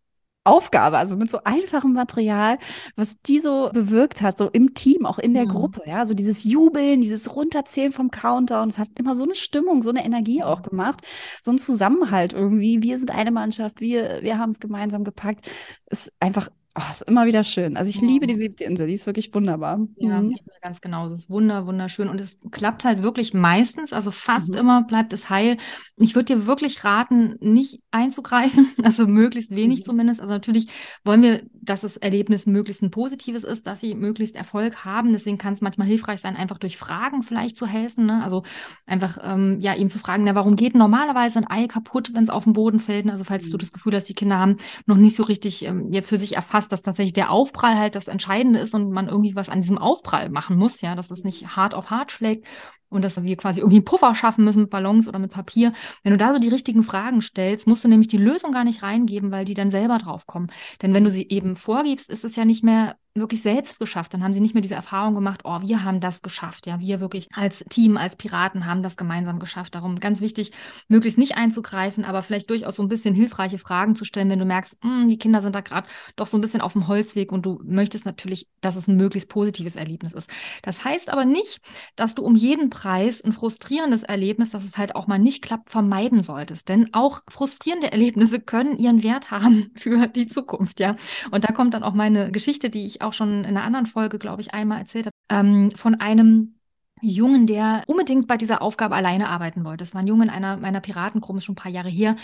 [0.45, 2.59] Aufgabe, also mit so einfachem Material,
[2.97, 5.51] was die so bewirkt hat, so im Team, auch in der mhm.
[5.51, 9.35] Gruppe, ja, so dieses Jubeln, dieses Runterzählen vom Counter und es hat immer so eine
[9.35, 11.07] Stimmung, so eine Energie auch gemacht,
[11.43, 12.83] so ein Zusammenhalt irgendwie.
[12.83, 15.51] Wir sind eine Mannschaft, wir, wir haben es gemeinsam gepackt.
[15.91, 17.77] Ist einfach Oh, ist immer wieder schön.
[17.77, 18.07] Also ich ja.
[18.07, 19.81] liebe die siebte Insel, die ist wirklich wunderbar.
[19.97, 20.37] Ja, mhm.
[20.63, 21.05] ganz genau.
[21.05, 22.09] Es ist wunder, wunderschön.
[22.09, 24.59] Und es klappt halt wirklich meistens, also fast mhm.
[24.59, 25.57] immer bleibt es heil.
[25.97, 29.85] Ich würde dir wirklich raten, nicht einzugreifen, also möglichst wenig mhm.
[29.85, 30.21] zumindest.
[30.21, 30.69] Also natürlich
[31.03, 35.13] wollen wir, dass das Erlebnis möglichst ein positives ist, dass sie möglichst Erfolg haben.
[35.13, 38.07] Deswegen kann es manchmal hilfreich sein, einfach durch Fragen vielleicht zu helfen.
[38.07, 38.23] Ne?
[38.23, 38.43] Also
[38.87, 42.31] einfach, ähm, ja, ihm zu fragen, na, warum geht normalerweise ein Ei kaputt, wenn es
[42.31, 43.09] auf den Boden fällt?
[43.09, 43.61] Also falls du mhm.
[43.61, 46.73] das Gefühl hast, die Kinder haben noch nicht so richtig ähm, jetzt für sich erfasst,
[46.73, 50.31] dass tatsächlich der Aufprall halt das Entscheidende ist und man irgendwie was an diesem Aufprall
[50.31, 52.47] machen muss, ja, dass es nicht hart auf hart schlägt
[52.91, 55.73] und dass wir quasi irgendwie Puffer schaffen müssen mit Ballons oder mit Papier.
[56.03, 58.83] Wenn du da so die richtigen Fragen stellst, musst du nämlich die Lösung gar nicht
[58.83, 60.49] reingeben, weil die dann selber drauf kommen.
[60.83, 64.15] Denn wenn du sie eben vorgibst, ist es ja nicht mehr wirklich selbst geschafft.
[64.15, 66.67] Dann haben sie nicht mehr diese Erfahrung gemacht, oh, wir haben das geschafft.
[66.67, 69.75] Ja, wir wirklich als Team, als Piraten haben das gemeinsam geschafft.
[69.75, 70.53] Darum ganz wichtig,
[70.89, 74.45] möglichst nicht einzugreifen, aber vielleicht durchaus so ein bisschen hilfreiche Fragen zu stellen, wenn du
[74.45, 77.45] merkst, hm, die Kinder sind da gerade doch so ein bisschen auf dem Holzweg und
[77.45, 80.31] du möchtest natürlich, dass es ein möglichst positives Erlebnis ist.
[80.63, 81.61] Das heißt aber nicht,
[81.97, 85.71] dass du um jeden Preis ein frustrierendes Erlebnis, dass es halt auch mal nicht klappt,
[85.71, 86.69] vermeiden solltest.
[86.69, 90.97] Denn auch frustrierende Erlebnisse können ihren Wert haben für die Zukunft, ja.
[91.31, 94.19] Und da kommt dann auch meine Geschichte, die ich auch schon in einer anderen Folge,
[94.19, 96.60] glaube ich, einmal erzählt habe, ähm, von einem
[97.03, 99.79] Jungen, der unbedingt bei dieser Aufgabe alleine arbeiten wollte.
[99.79, 102.17] Das war ein Junge in einer meiner Piratengruppe, schon ein paar Jahre her,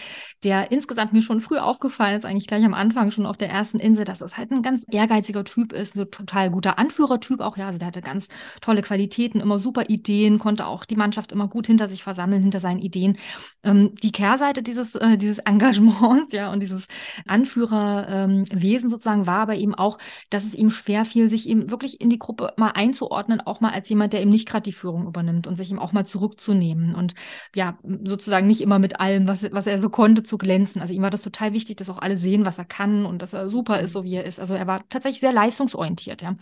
[0.44, 3.78] der insgesamt mir schon früh aufgefallen ist, eigentlich gleich am Anfang schon auf der ersten
[3.78, 7.66] Insel, dass das halt ein ganz ehrgeiziger Typ ist, so total guter Anführertyp auch, ja,
[7.66, 8.28] also der hatte ganz
[8.60, 12.60] tolle Qualitäten, immer super Ideen, konnte auch die Mannschaft immer gut hinter sich versammeln, hinter
[12.60, 13.18] seinen Ideen.
[13.62, 16.86] Ähm, die Kehrseite dieses, äh, dieses Engagements, ja, und dieses
[17.26, 19.98] Anführerwesen ähm, sozusagen war aber eben auch,
[20.30, 23.72] dass es ihm schwer fiel, sich eben wirklich in die Gruppe mal einzuordnen, auch mal
[23.72, 26.94] als jemand, der ihm nicht gerade die Führung übernimmt und sich ihm auch mal zurückzunehmen
[26.94, 27.14] und
[27.54, 30.80] ja, sozusagen nicht immer mit allem, was, was er so konnte, zu glänzen.
[30.80, 33.32] Also ihm war das total wichtig, dass auch alle sehen, was er kann und dass
[33.32, 34.40] er super ist, so wie er ist.
[34.40, 36.36] Also er war tatsächlich sehr leistungsorientiert, ja.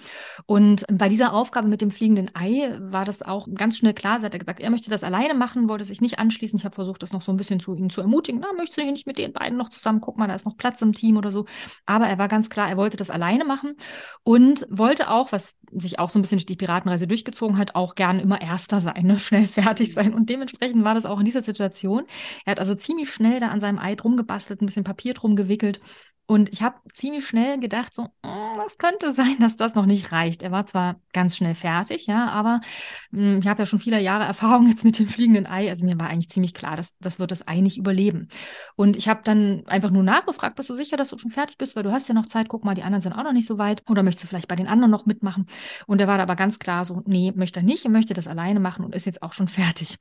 [0.47, 4.19] Und bei dieser Aufgabe mit dem fliegenden Ei war das auch ganz schnell klar.
[4.19, 6.59] Sie hat gesagt, er möchte das alleine machen, wollte sich nicht anschließen.
[6.59, 8.41] Ich habe versucht, das noch so ein bisschen zu ihm zu ermutigen.
[8.41, 10.01] Na, möchtest du nicht mit den beiden noch zusammen?
[10.01, 11.47] Guck mal, da ist noch Platz im Team oder so.
[11.87, 13.75] Aber er war ganz klar, er wollte das alleine machen
[14.23, 17.95] und wollte auch, was sich auch so ein bisschen durch die Piratenreise durchgezogen hat, auch
[17.95, 19.19] gerne immer Erster sein, ne?
[19.19, 20.15] schnell fertig sein.
[20.15, 22.05] Und dementsprechend war das auch in dieser Situation.
[22.45, 25.37] Er hat also ziemlich schnell da an seinem Ei drum gebastelt, ein bisschen Papier drum
[25.37, 25.81] gewickelt
[26.27, 30.11] und ich habe ziemlich schnell gedacht, so, oh, was könnte sein, dass das noch nicht
[30.11, 30.43] reicht.
[30.43, 32.61] Er war zwar ganz schnell fertig, ja, aber
[33.11, 35.69] mh, hm, ich habe ja schon viele Jahre Erfahrung jetzt mit dem fliegenden Ei.
[35.69, 38.29] Also mir war eigentlich ziemlich klar, dass das wird das Ei nicht überleben.
[38.75, 41.77] Und ich habe dann einfach nur nachgefragt, bist du sicher, dass du schon fertig bist,
[41.77, 42.49] weil du hast ja noch Zeit.
[42.49, 43.83] Guck mal, die anderen sind auch noch nicht so weit.
[43.89, 45.47] Oder möchtest du vielleicht bei den anderen noch mitmachen?
[45.87, 47.85] Und er war da aber ganz klar so, nee, möchte er nicht.
[47.85, 49.99] Er möchte das alleine machen und ist jetzt auch schon fertig.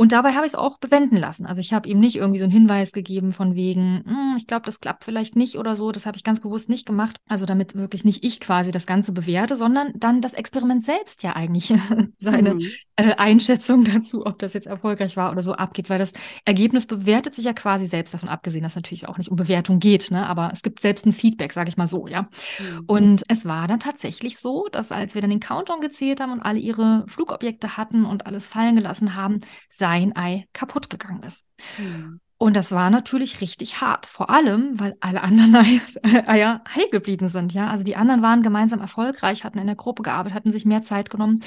[0.00, 1.44] Und dabei habe ich es auch bewenden lassen.
[1.44, 4.64] Also ich habe ihm nicht irgendwie so einen Hinweis gegeben von wegen, hm, ich glaube,
[4.64, 5.90] das klappt vielleicht nicht oder so.
[5.90, 7.16] Das habe ich ganz bewusst nicht gemacht.
[7.26, 11.34] Also damit wirklich nicht ich quasi das Ganze bewerte, sondern dann das Experiment selbst ja
[11.34, 11.74] eigentlich
[12.20, 12.70] seine mhm.
[12.94, 15.90] äh, Einschätzung dazu, ob das jetzt erfolgreich war oder so abgeht.
[15.90, 16.12] Weil das
[16.44, 20.12] Ergebnis bewertet sich ja quasi selbst davon abgesehen, dass natürlich auch nicht um Bewertung geht.
[20.12, 20.28] Ne?
[20.28, 22.22] Aber es gibt selbst ein Feedback, sage ich mal so, ja.
[22.22, 22.84] Mhm.
[22.86, 26.40] Und es war dann tatsächlich so, dass als wir dann den Countdown gezählt haben und
[26.40, 29.40] alle ihre Flugobjekte hatten und alles fallen gelassen haben,
[29.88, 31.44] sein Ei kaputt gegangen ist.
[31.78, 32.20] Mhm.
[32.36, 35.56] Und das war natürlich richtig hart, vor allem, weil alle anderen
[36.26, 37.52] Eier heil geblieben sind.
[37.52, 40.82] Ja, also die anderen waren gemeinsam erfolgreich, hatten in der Gruppe gearbeitet, hatten sich mehr
[40.82, 41.40] Zeit genommen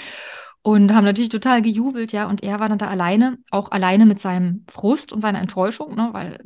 [0.64, 2.12] und haben natürlich total gejubelt.
[2.12, 5.96] Ja, und er war dann da alleine, auch alleine mit seinem Frust und seiner Enttäuschung,
[5.96, 6.40] ne, weil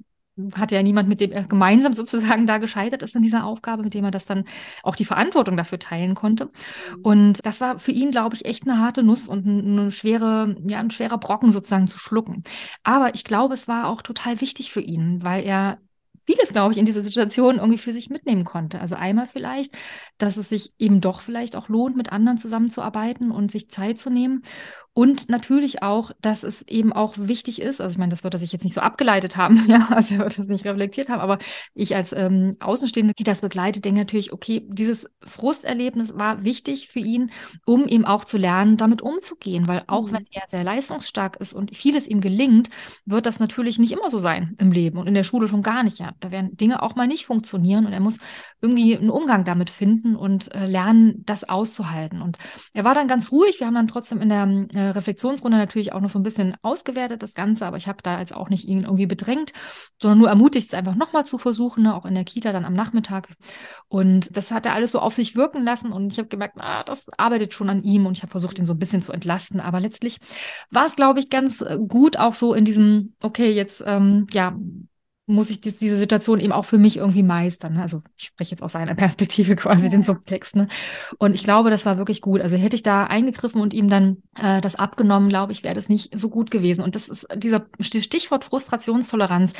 [0.56, 3.94] hatte ja niemand, mit dem er gemeinsam sozusagen da gescheitert ist in dieser Aufgabe, mit
[3.94, 4.46] dem er das dann
[4.84, 6.46] auch die Verantwortung dafür teilen konnte.
[6.46, 7.02] Mhm.
[7.04, 10.80] Und das war für ihn, glaube ich, echt eine harte Nuss und eine schwere, ja,
[10.80, 12.44] ein schwerer Brocken sozusagen zu schlucken.
[12.84, 15.80] Aber ich glaube, es war auch total wichtig für ihn, weil er
[16.26, 18.82] vieles, glaube ich, in dieser Situation irgendwie für sich mitnehmen konnte.
[18.82, 19.78] Also einmal vielleicht,
[20.18, 24.10] dass es sich eben doch vielleicht auch lohnt, mit anderen zusammenzuarbeiten und sich Zeit zu
[24.10, 24.42] nehmen.
[24.98, 28.40] Und natürlich auch, dass es eben auch wichtig ist, also ich meine, das wird er
[28.40, 31.38] sich jetzt nicht so abgeleitet haben, ja, also er wird das nicht reflektiert haben, aber
[31.74, 37.00] ich als ähm, Außenstehende, die das begleitet, denke natürlich, okay, dieses Frusterlebnis war wichtig für
[37.00, 37.30] ihn,
[37.66, 40.14] um eben auch zu lernen, damit umzugehen, weil auch mhm.
[40.14, 42.70] wenn er sehr leistungsstark ist und vieles ihm gelingt,
[43.06, 45.84] wird das natürlich nicht immer so sein im Leben und in der Schule schon gar
[45.84, 46.14] nicht, ja.
[46.22, 48.20] Da werden Dinge auch mal nicht funktionieren und er muss
[48.62, 52.22] irgendwie einen Umgang damit finden und äh, lernen, das auszuhalten.
[52.22, 52.38] Und
[52.72, 56.02] er war dann ganz ruhig, wir haben dann trotzdem in der äh, Reflexionsrunde natürlich auch
[56.02, 58.84] noch so ein bisschen ausgewertet, das Ganze, aber ich habe da jetzt auch nicht ihn
[58.84, 59.54] irgendwie bedrängt,
[60.02, 62.74] sondern nur ermutigt, es einfach nochmal zu versuchen, ne, auch in der Kita dann am
[62.74, 63.30] Nachmittag.
[63.88, 66.84] Und das hat er alles so auf sich wirken lassen und ich habe gemerkt, na,
[66.84, 69.60] das arbeitet schon an ihm und ich habe versucht, ihn so ein bisschen zu entlasten.
[69.60, 70.20] Aber letztlich
[70.70, 74.56] war es, glaube ich, ganz gut auch so in diesem, okay, jetzt, ähm, ja,
[75.28, 77.74] muss ich dies, diese Situation eben auch für mich irgendwie meistern.
[77.74, 77.82] Ne?
[77.82, 79.90] Also ich spreche jetzt aus seiner Perspektive quasi ja.
[79.90, 80.56] den Subtext.
[80.56, 80.68] Ne?
[81.18, 82.42] Und ich glaube, das war wirklich gut.
[82.42, 85.90] Also hätte ich da eingegriffen und ihm dann äh, das abgenommen, glaube ich, wäre das
[85.90, 86.84] nicht so gut gewesen.
[86.84, 89.54] Und das ist dieser Stichwort Frustrationstoleranz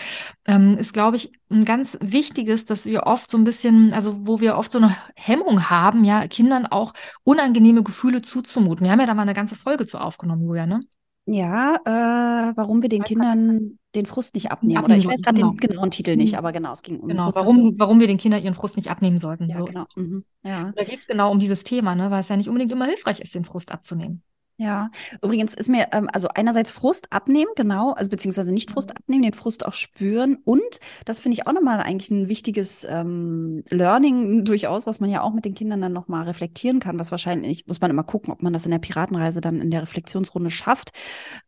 [0.46, 4.40] ähm, ist, glaube ich, ein ganz wichtiges, dass wir oft so ein bisschen, also wo
[4.40, 8.84] wir oft so eine Hemmung haben, ja, Kindern auch unangenehme Gefühle zuzumuten.
[8.84, 10.82] Wir haben ja da mal eine ganze Folge zu aufgenommen, Julia, ne?
[11.28, 14.78] Ja, äh, warum wir den Kindern den Frust nicht abnehmen.
[14.78, 15.52] abnehmen Oder ich weiß gerade genau.
[15.52, 16.38] den genauen Titel nicht, mhm.
[16.38, 19.18] aber genau, es ging um genau, warum, warum wir den Kindern ihren Frust nicht abnehmen
[19.18, 19.50] sollten.
[19.50, 19.86] Ja, so genau.
[19.96, 20.26] Mhm.
[20.44, 20.72] Ja.
[20.76, 22.12] Da geht es genau um dieses Thema, ne?
[22.12, 24.22] weil es ja nicht unbedingt immer hilfreich ist, den Frust abzunehmen.
[24.58, 24.90] Ja,
[25.22, 28.98] übrigens ist mir, ähm, also einerseits Frust abnehmen, genau, also beziehungsweise nicht Frust mhm.
[28.98, 30.38] abnehmen, den Frust auch spüren.
[30.46, 35.22] Und das finde ich auch nochmal eigentlich ein wichtiges ähm, Learning durchaus, was man ja
[35.22, 38.42] auch mit den Kindern dann nochmal reflektieren kann, was wahrscheinlich, muss man immer gucken, ob
[38.44, 40.92] man das in der Piratenreise dann in der Reflexionsrunde schafft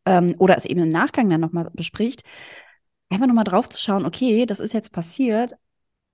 [0.05, 2.23] ähm, oder es eben im Nachgang dann nochmal bespricht.
[3.09, 5.53] Einfach nochmal drauf zu schauen, okay, das ist jetzt passiert,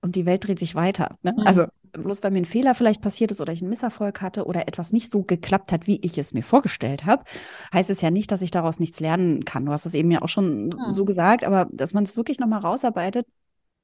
[0.04, 1.16] und die Welt dreht sich weiter.
[1.22, 1.32] Ne?
[1.32, 1.46] Mhm.
[1.46, 1.64] Also
[1.96, 4.92] bloß weil mir ein Fehler vielleicht passiert ist oder ich einen Misserfolg hatte oder etwas
[4.92, 7.24] nicht so geklappt hat, wie ich es mir vorgestellt habe,
[7.72, 9.66] heißt es ja nicht, dass ich daraus nichts lernen kann.
[9.66, 10.90] Du hast es eben ja auch schon mhm.
[10.90, 13.26] so gesagt, aber dass man es wirklich nochmal rausarbeitet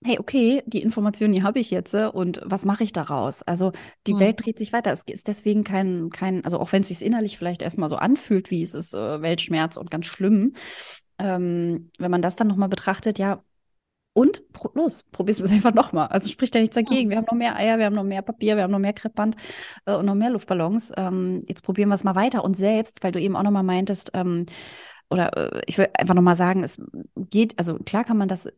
[0.02, 3.42] hey, okay, die Information, die habe ich jetzt äh, und was mache ich daraus?
[3.42, 3.72] Also
[4.06, 4.20] die Mhm.
[4.20, 4.92] Welt dreht sich weiter.
[4.92, 8.50] Es ist deswegen kein, kein, also auch wenn es sich innerlich vielleicht erstmal so anfühlt,
[8.50, 10.54] wie es ist, äh, Weltschmerz und ganz schlimm,
[11.18, 13.42] ähm, wenn man das dann nochmal betrachtet, ja,
[14.20, 14.42] und
[14.74, 16.08] los, probier's es einfach nochmal.
[16.08, 17.08] Also spricht ja nichts dagegen.
[17.08, 19.34] Wir haben noch mehr Eier, wir haben noch mehr Papier, wir haben noch mehr Kreppband
[19.86, 20.92] äh, und noch mehr Luftballons.
[20.98, 22.44] Ähm, jetzt probieren wir es mal weiter.
[22.44, 24.44] Und selbst, weil du eben auch nochmal meintest, ähm,
[25.08, 26.82] oder äh, ich will einfach nochmal sagen, es
[27.16, 28.52] geht, also klar kann man das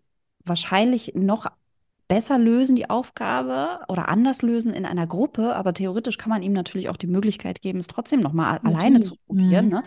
[0.44, 1.46] wahrscheinlich noch
[2.12, 6.52] besser lösen, die Aufgabe, oder anders lösen in einer Gruppe, aber theoretisch kann man ihm
[6.52, 9.66] natürlich auch die Möglichkeit geben, es trotzdem nochmal alleine zu probieren.
[9.66, 9.70] Mhm.
[9.70, 9.82] Ne?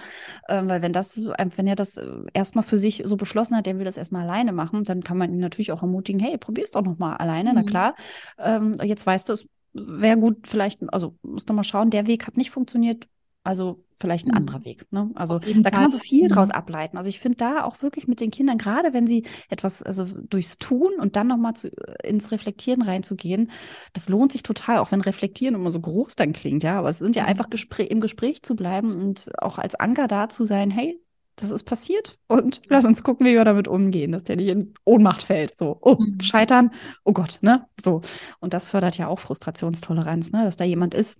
[0.49, 3.77] Ähm, weil wenn das, wenn er das äh, erstmal für sich so beschlossen hat, der
[3.77, 6.81] will das erstmal alleine machen, dann kann man ihn natürlich auch ermutigen, hey, probier's doch
[6.81, 7.65] nochmal alleine, na Mhm.
[7.67, 7.95] klar.
[8.39, 12.25] Ähm, jetzt weißt du, es wäre gut, vielleicht, also musst du mal schauen, der Weg
[12.25, 13.07] hat nicht funktioniert,
[13.45, 14.37] also vielleicht ein Mhm.
[14.37, 14.91] anderer Weg.
[14.91, 15.11] Ne?
[15.15, 16.55] Also da kann man so viel draus Mhm.
[16.55, 16.97] ableiten.
[16.97, 20.57] Also ich finde da auch wirklich mit den Kindern, gerade wenn sie etwas, also durchs
[20.57, 21.69] Tun und dann nochmal zu,
[22.03, 23.51] ins Reflektieren reinzugehen,
[23.93, 26.77] das lohnt sich total, auch wenn Reflektieren immer so groß dann klingt, ja.
[26.79, 27.29] Aber es sind ja Mhm.
[27.29, 30.99] einfach Gespräch, im Gespräch zu bleiben und auch als Anker da zu sein, hey,
[31.37, 34.73] das ist passiert und lass uns gucken, wie wir damit umgehen, dass der nicht in
[34.85, 35.57] Ohnmacht fällt.
[35.57, 36.17] So, oh, Mhm.
[36.21, 36.71] scheitern,
[37.03, 37.67] oh Gott, ne?
[37.83, 38.01] So.
[38.39, 40.45] Und das fördert ja auch Frustrationstoleranz, ne?
[40.45, 41.19] Dass da jemand ist,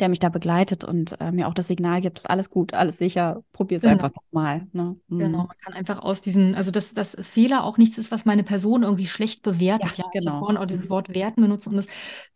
[0.00, 2.98] der mich da begleitet und äh, mir auch das Signal gibt, ist alles gut, alles
[2.98, 3.92] sicher, probier's Genau.
[3.92, 4.66] einfach nochmal.
[4.72, 4.96] Ne?
[5.08, 5.18] Mhm.
[5.20, 8.44] Genau, man kann einfach aus diesen, also dass, dass Fehler auch nichts ist, was meine
[8.44, 9.98] Person irgendwie schlecht bewertet.
[9.98, 10.38] Ja, Ja, habe genau.
[10.38, 10.90] vorhin auch dieses Mhm.
[10.90, 11.86] Wort werten benutzt und das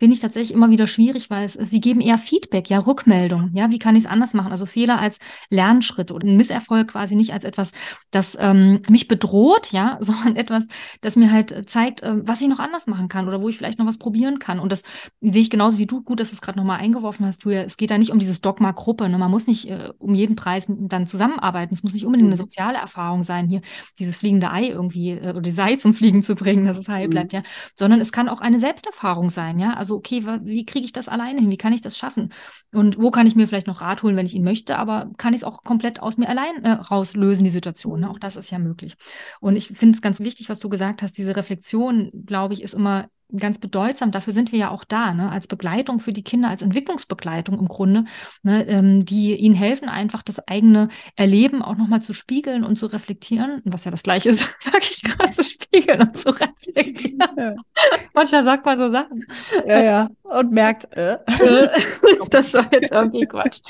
[0.00, 3.50] finde ich tatsächlich immer wieder schwierig, weil es, sie geben eher Feedback, ja, Rückmeldung.
[3.54, 4.50] Ja, wie kann ich es anders machen?
[4.50, 7.70] Also Fehler als Lernschritt oder ein Misserfolg quasi nicht als etwas,
[8.10, 10.64] das ähm, mich bedroht, ja, sondern etwas,
[11.00, 13.78] das mir halt zeigt, äh, was ich noch anders machen kann oder wo ich vielleicht
[13.78, 14.58] noch was probieren kann.
[14.58, 14.82] Und das
[15.20, 16.02] sehe ich genauso wie du.
[16.02, 17.64] Gut, dass du es gerade nochmal eingeworfen hast, Julia.
[17.66, 19.08] Es geht da nicht um dieses Dogma Gruppe.
[19.08, 19.18] Ne?
[19.18, 21.74] Man muss nicht äh, um jeden Preis dann zusammenarbeiten.
[21.74, 22.44] Es muss nicht unbedingt eine Mhm.
[22.44, 23.60] soziale Erfahrung sein, hier
[23.98, 27.06] dieses fliegende Ei irgendwie äh, oder die Sei zum Fliegen zu bringen, dass es heil
[27.06, 27.10] Mhm.
[27.10, 27.42] bleibt, ja.
[27.74, 29.74] Sondern es kann auch eine Selbsterfahrung sein, ja.
[29.74, 31.50] Also, okay, wie kriege ich das alleine hin?
[31.50, 32.32] Wie kann ich das schaffen?
[32.72, 35.34] Und wo kann ich mir vielleicht noch Rat holen, wenn ich ihn möchte, aber kann
[35.34, 38.00] ich es auch komplett aus mir allein äh, rauslösen, die Situation.
[38.00, 38.10] Ne?
[38.10, 38.94] Auch das ist ja möglich.
[39.40, 42.74] Und ich finde es ganz wichtig, was du gesagt hast, diese Reflexion, glaube ich, ist
[42.74, 44.10] immer ganz bedeutsam.
[44.10, 45.30] Dafür sind wir ja auch da, ne?
[45.30, 48.04] als Begleitung für die Kinder, als Entwicklungsbegleitung im Grunde,
[48.42, 48.66] ne?
[48.68, 53.62] ähm, die ihnen helfen, einfach das eigene Erleben auch nochmal zu spiegeln und zu reflektieren,
[53.64, 57.18] was ja das gleiche ist, sag ich gerade, zu spiegeln und zu reflektieren.
[57.36, 57.54] Ja.
[58.14, 59.24] Manchmal sagt man so Sachen.
[59.66, 60.08] ja, ja.
[60.24, 61.14] Und merkt, äh.
[61.26, 61.68] Äh,
[62.30, 63.60] das war jetzt irgendwie Quatsch.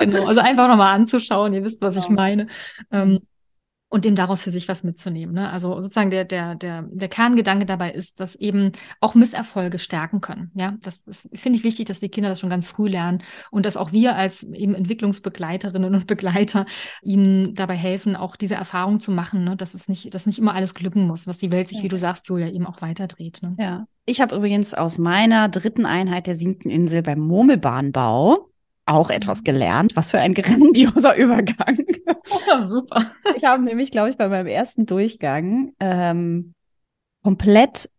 [0.00, 2.20] Genau, also einfach nochmal anzuschauen, ihr wisst, was ich Genau.
[2.20, 2.46] meine.
[2.90, 3.20] Ähm,
[3.90, 5.34] und dem daraus für sich was mitzunehmen.
[5.34, 5.50] Ne?
[5.50, 10.50] Also sozusagen der, der, der, der Kerngedanke dabei ist, dass eben auch Misserfolge stärken können.
[10.54, 13.64] Ja, das, das finde ich wichtig, dass die Kinder das schon ganz früh lernen und
[13.64, 16.66] dass auch wir als eben Entwicklungsbegleiterinnen und Begleiter
[17.02, 19.56] ihnen dabei helfen, auch diese Erfahrung zu machen, ne?
[19.56, 21.84] dass es nicht, dass nicht immer alles glücken muss, dass die Welt sich, Ja.
[21.84, 23.40] wie du sagst, Julia, eben auch weiterdreht.
[23.42, 23.56] Ne?
[23.58, 23.86] Ja.
[24.04, 28.50] Ich habe übrigens aus meiner dritten Einheit der siebten Insel beim Murmelbahnbau
[28.88, 29.96] auch etwas gelernt.
[29.96, 31.78] Was für ein grandioser Übergang.
[32.46, 33.02] Ja, super.
[33.36, 36.54] Ich habe nämlich, glaube ich, bei meinem ersten Durchgang ähm,
[37.22, 37.90] komplett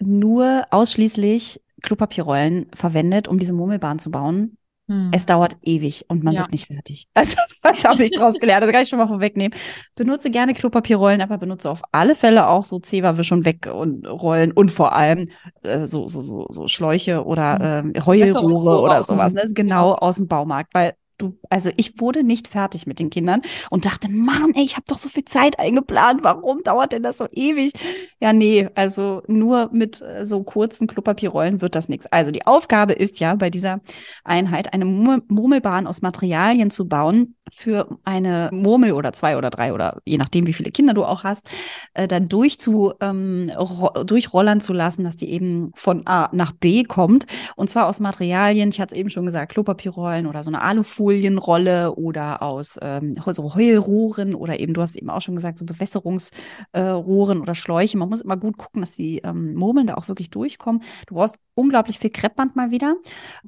[0.00, 4.57] nur ausschließlich Klopapierrollen verwendet, um diese Murmelbahn zu bauen.
[4.88, 5.10] Hm.
[5.12, 6.40] Es dauert ewig und man Ja.
[6.40, 7.06] wird nicht fertig.
[7.14, 8.64] Also, das habe ich draus gelernt.
[8.64, 9.56] Das kann ich schon mal vorwegnehmen.
[9.94, 14.52] Benutze gerne Klopapierrollen, aber benutze auf alle Fälle auch so Zewa-Wisch und weg und Rollen
[14.52, 15.28] und vor allem
[15.62, 19.32] äh, so, so, so, so Schläuche oder ähm, Heulrohre oder sowas.
[19.32, 19.40] dem- Ne?
[19.42, 23.10] Das ist genau aus dem Baumarkt, weil du, also ich wurde nicht fertig mit den
[23.10, 26.24] Kindern und dachte, Mann, ey, ich habe doch so viel Zeit eingeplant.
[26.24, 27.72] Warum dauert denn das so ewig?
[28.20, 32.06] Ja, nee, also nur mit äh, so kurzen Klopapierrollen wird das nichts.
[32.06, 33.80] Also die Aufgabe ist ja bei dieser
[34.24, 39.72] Einheit eine Mur- Murmelbahn aus Materialien zu bauen für eine Murmel oder zwei oder drei
[39.72, 41.48] oder je nachdem, wie viele Kinder du auch hast,
[41.94, 46.52] äh, dann durch zu, ähm, ro durchrollern zu lassen, dass die eben von A nach
[46.52, 47.26] B kommt.
[47.56, 51.94] Und zwar aus Materialien, ich hatte es eben schon gesagt, Klopapierrollen oder so eine Alufolienrolle
[51.94, 57.38] oder aus ähm, so Heulrohren oder eben, du hast eben auch schon gesagt, so Bewässerungsrohren
[57.38, 57.98] äh, oder Schläuche.
[57.98, 60.82] Man muss immer gut gucken, dass die ähm, Murmeln da auch wirklich durchkommen.
[61.06, 62.96] Du brauchst unglaublich viel Kreppband mal wieder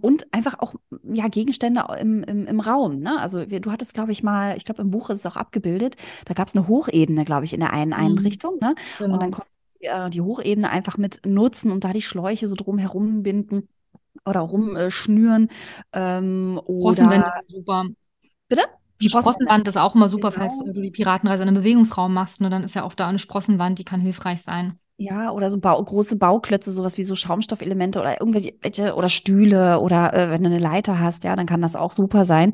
[0.00, 0.74] und einfach auch
[1.12, 2.98] ja Gegenstände im, im, im Raum.
[2.98, 3.18] Ne?
[3.18, 5.96] Also wir, du hattest, glaube ich, mal, ich glaube, im Buch ist es auch abgebildet,
[6.26, 7.96] da gab es eine Hochebene, glaube ich, in der einen Mhm.
[8.18, 8.58] Einrichtung.
[8.60, 8.74] Ne?
[8.98, 9.14] Genau.
[9.14, 9.50] Und dann konnten
[9.80, 13.68] wir äh, die Hochebene einfach mit nutzen und da die Schläuche so drum herum binden
[14.26, 15.48] oder rumschnüren.
[15.92, 17.84] Ähm, Sprossenwände sind super.
[18.48, 18.62] Bitte?
[19.00, 20.42] Die Sprossen- Sprossenwand ist auch immer super, Genau.
[20.42, 22.40] falls äh, du die Piratenreise in einem Bewegungsraum machst.
[22.40, 24.78] Ne, dann ist ja oft da eine Sprossenwand, die kann hilfreich sein.
[25.02, 30.12] Ja, oder so Bau, große Bauklötze, sowas wie so Schaumstoffelemente oder irgendwelche oder Stühle oder
[30.12, 32.52] äh, wenn du eine Leiter hast, ja, dann kann das auch super sein.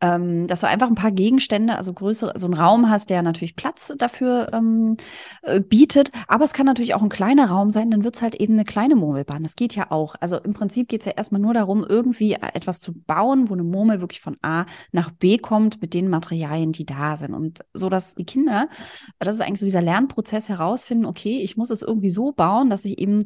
[0.00, 3.54] Ähm, dass du einfach ein paar Gegenstände, also größere, so einen Raum hast, der natürlich
[3.54, 4.96] Platz dafür ähm,
[5.42, 6.10] äh, bietet.
[6.26, 8.96] Aber es kann natürlich auch ein kleiner Raum sein, dann wird's halt eben eine kleine
[8.96, 9.44] Murmelbahn.
[9.44, 10.16] Das geht ja auch.
[10.18, 13.62] Also im Prinzip geht's ja erstmal nur darum, irgendwie äh, etwas zu bauen, wo eine
[13.62, 17.34] Murmel wirklich von A nach B kommt mit den Materialien, die da sind.
[17.34, 18.68] Und so, dass die Kinder,
[19.20, 22.84] das ist eigentlich so dieser Lernprozess herausfinden, okay, ich muss es irgendwie so bauen, dass
[22.84, 23.24] ich eben,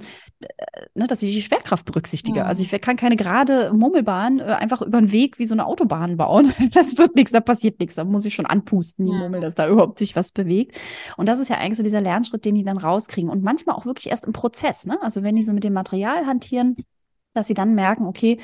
[0.95, 2.41] ne, dass ich die Schwerkraft berücksichtige.
[2.41, 2.45] Ja.
[2.45, 6.17] Also ich kann keine gerade Murmelbahn äh, einfach über den Weg wie so eine Autobahn
[6.17, 6.53] bauen.
[6.73, 7.95] Das wird nichts, da passiert nichts.
[7.95, 9.19] Da muss ich schon anpusten, die ja.
[9.19, 10.79] Murmel, dass da überhaupt sich was bewegt.
[11.17, 13.31] Und das ist ja eigentlich so dieser Lernschritt, den die dann rauskriegen.
[13.31, 14.87] Und manchmal auch wirklich erst im Prozess.
[14.87, 15.01] Ne?
[15.03, 16.77] Also wenn die so mit dem Material hantieren,
[17.39, 18.39] dass sie dann merken, okay,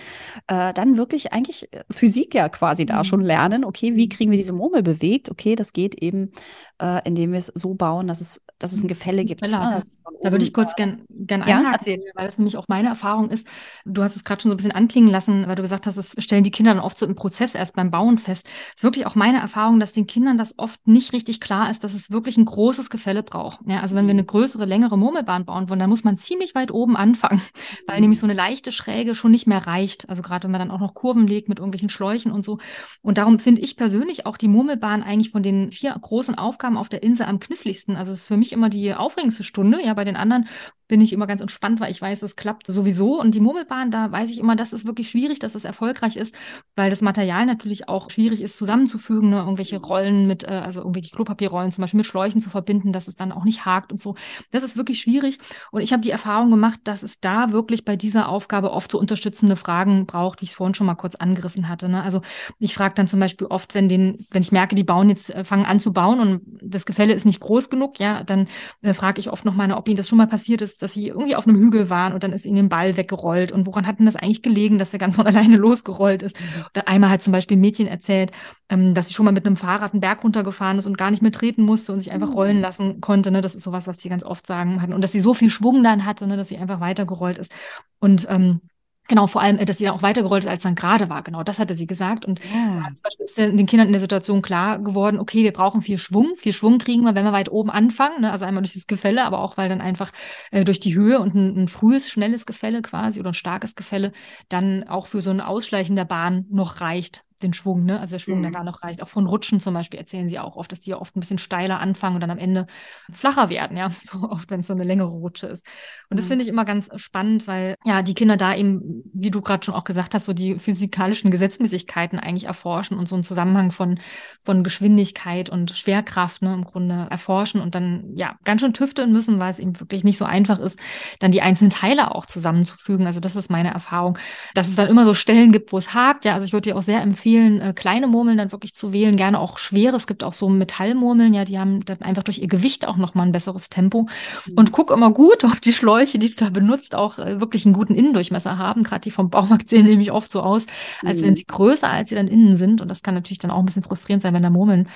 [0.46, 3.04] äh, dann wirklich eigentlich äh, Physik ja quasi da mhm.
[3.04, 3.64] schon lernen.
[3.64, 5.30] Okay, wie kriegen wir diese Murmel bewegt?
[5.30, 6.32] Okay, das geht eben,
[6.80, 9.42] äh, indem wir es so bauen, dass es, dass es ein Gefälle gibt.
[9.42, 9.82] Gefälle ne?
[10.24, 12.02] da würde ich kurz gerne gern ja, einhaken, erzählen.
[12.14, 13.46] weil das nämlich auch meine Erfahrung ist.
[13.84, 16.14] Du hast es gerade schon so ein bisschen anklingen lassen, weil du gesagt hast, das
[16.18, 18.46] stellen die Kinder dann oft so im Prozess erst beim Bauen fest.
[18.68, 21.84] Es ist wirklich auch meine Erfahrung, dass den Kindern das oft nicht richtig klar ist,
[21.84, 23.60] dass es wirklich ein großes Gefälle braucht.
[23.66, 26.72] Ja, also wenn wir eine größere, längere Murmelbahn bauen wollen, dann muss man ziemlich weit
[26.72, 27.42] oben anfangen,
[27.86, 30.08] weil nämlich so eine leichte Schräge schon nicht mehr reicht.
[30.08, 32.58] Also gerade wenn man dann auch noch Kurven legt mit irgendwelchen Schläuchen und so.
[33.02, 36.88] Und darum finde ich persönlich auch die Murmelbahn eigentlich von den vier großen Aufgaben auf
[36.88, 37.96] der Insel am kniffligsten.
[37.96, 39.82] Also es ist für mich immer die aufregendste Stunde.
[39.82, 40.48] Ja, bei den anderen
[40.88, 43.20] bin ich immer ganz entspannt, weil ich weiß, es klappt sowieso.
[43.20, 46.34] Und die Murmelbahn, da weiß ich immer, das ist wirklich schwierig, dass es erfolgreich ist,
[46.76, 49.38] weil das Material natürlich auch schwierig ist zusammenzufügen, ne?
[49.38, 53.16] irgendwelche Rollen mit, äh, also irgendwelche Klopapierrollen zum Beispiel mit Schläuchen zu verbinden, dass es
[53.16, 54.14] dann auch nicht hakt und so.
[54.50, 55.38] Das ist wirklich schwierig.
[55.70, 58.98] Und ich habe die Erfahrung gemacht, dass es da wirklich bei dieser Aufgabe oft so
[58.98, 61.88] unterstützende Fragen braucht, wie ich es vorhin schon mal kurz angerissen hatte.
[61.88, 62.02] Ne?
[62.02, 62.20] Also
[62.58, 65.44] ich frage dann zum Beispiel oft, wenn den, wenn ich merke, die bauen jetzt, äh,
[65.44, 68.48] fangen an zu bauen und das Gefälle ist nicht groß genug, ja, dann
[68.82, 71.08] äh, frage ich oft noch mal, ob ihnen das schon mal passiert ist, dass sie
[71.08, 73.52] irgendwie auf einem Hügel waren und dann ist ihnen den Ball weggerollt.
[73.52, 76.36] Und woran hat denn das eigentlich gelegen, dass er ganz von alleine losgerollt ist?
[76.74, 78.32] Oder einmal hat zum Beispiel ein Mädchen erzählt,
[78.68, 81.22] ähm, dass sie schon mal mit einem Fahrrad einen Berg runtergefahren ist und gar nicht
[81.22, 82.34] mehr treten musste und sich einfach mhm.
[82.34, 83.30] rollen lassen konnte.
[83.30, 83.40] Ne?
[83.40, 84.92] Das ist sowas, was sie ganz oft sagen hatten.
[84.92, 86.36] Und dass sie so viel Schwung dann hatte, ne?
[86.36, 87.52] dass sie einfach weitergerollt ist.
[88.00, 88.60] Und ähm,
[89.06, 91.22] Genau, vor allem, dass sie dann auch weitergerollt ist, als dann gerade war.
[91.22, 92.24] Genau, das hatte sie gesagt.
[92.24, 92.84] Und ja.
[92.86, 96.34] zum Beispiel ist den Kindern in der Situation klar geworden, okay, wir brauchen viel Schwung.
[96.36, 98.22] Viel Schwung kriegen wir, wenn wir weit oben anfangen.
[98.22, 98.32] Ne?
[98.32, 100.10] Also einmal durch das Gefälle, aber auch, weil dann einfach
[100.52, 104.12] äh, durch die Höhe und ein, ein, frühes, schnelles Gefälle quasi oder ein starkes Gefälle
[104.48, 108.00] dann auch für so ein Ausschleichen der Bahn noch reicht den Schwung, ne?
[108.00, 108.42] Also der Schwung, mhm.
[108.42, 109.02] der da noch reicht.
[109.02, 111.38] Auch von Rutschen zum Beispiel erzählen sie auch oft, dass die ja oft ein bisschen
[111.38, 112.66] steiler anfangen und dann am Ende
[113.12, 113.90] flacher werden, ja.
[114.04, 115.64] So oft, wenn es so eine längere Rutsche ist.
[116.08, 116.16] Und mhm.
[116.16, 119.64] das finde ich immer ganz spannend, weil ja die Kinder da eben, wie du gerade
[119.64, 123.98] schon auch gesagt hast, so die physikalischen Gesetzmäßigkeiten eigentlich erforschen und so einen Zusammenhang von,
[124.40, 129.40] von Geschwindigkeit und Schwerkraft, ne, im Grunde erforschen und dann ja ganz schön tüfteln müssen,
[129.40, 130.78] weil es eben wirklich nicht so einfach ist,
[131.18, 133.06] dann die einzelnen Teile auch zusammenzufügen.
[133.06, 134.18] Also das ist meine Erfahrung,
[134.54, 136.24] dass es dann immer so Stellen gibt, wo es hakt.
[136.24, 138.92] Ja, also ich würde dir auch sehr empfehlen, empfehlen, äh, kleine Murmeln dann wirklich zu
[138.92, 139.96] wählen, gerne auch schwere.
[139.96, 143.26] Es gibt auch so Metallmurmeln, ja, die haben dann einfach durch ihr Gewicht auch nochmal
[143.26, 144.08] ein besseres Tempo.
[144.46, 144.54] Mhm.
[144.56, 147.74] Und guck immer gut, ob die Schläuche, die du da benutzt, auch äh, wirklich einen
[147.74, 148.82] guten Innendurchmesser haben.
[148.82, 150.66] Gerade die vom Baumarkt sehen nämlich oft so aus,
[151.04, 151.26] als mhm.
[151.26, 152.80] wenn sie größer, als sie dann innen sind.
[152.80, 154.88] Und das kann natürlich dann auch ein bisschen frustrierend sein, wenn da Murmeln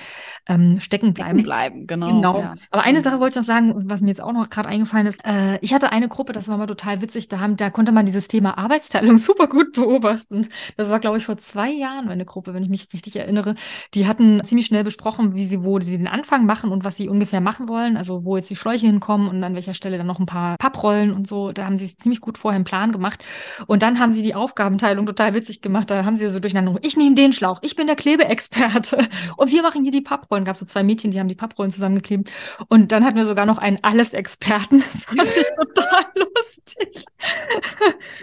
[0.47, 1.39] ähm, stecken bleiben.
[1.39, 2.07] Stecken bleiben, genau.
[2.07, 2.39] Genau.
[2.39, 2.53] Ja.
[2.71, 5.23] Aber eine Sache wollte ich noch sagen, was mir jetzt auch noch gerade eingefallen ist.
[5.25, 8.05] Äh, ich hatte eine Gruppe, das war mal total witzig, da, haben, da konnte man
[8.05, 10.47] dieses Thema Arbeitsteilung super gut beobachten.
[10.77, 13.55] Das war, glaube ich, vor zwei Jahren meine Gruppe, wenn ich mich richtig erinnere.
[13.93, 17.09] Die hatten ziemlich schnell besprochen, wie sie, wo sie den Anfang machen und was sie
[17.09, 17.97] ungefähr machen wollen.
[17.97, 21.13] Also wo jetzt die Schläuche hinkommen und an welcher Stelle dann noch ein paar Papprollen
[21.13, 21.51] und so.
[21.51, 23.25] Da haben sie ziemlich gut vorher einen Plan gemacht.
[23.67, 25.89] Und dann haben sie die Aufgabenteilung total witzig gemacht.
[25.89, 29.07] Da haben sie so durcheinander, ich nehme den Schlauch, ich bin der Klebeexperte
[29.37, 30.45] und wir machen hier die Papprollen.
[30.45, 32.29] Gab so zwei Mädchen, die haben die Papprollen zusammengeklebt.
[32.67, 34.83] Und dann hatten wir sogar noch einen Alles-Experten.
[34.99, 37.05] Das fand ich total lustig.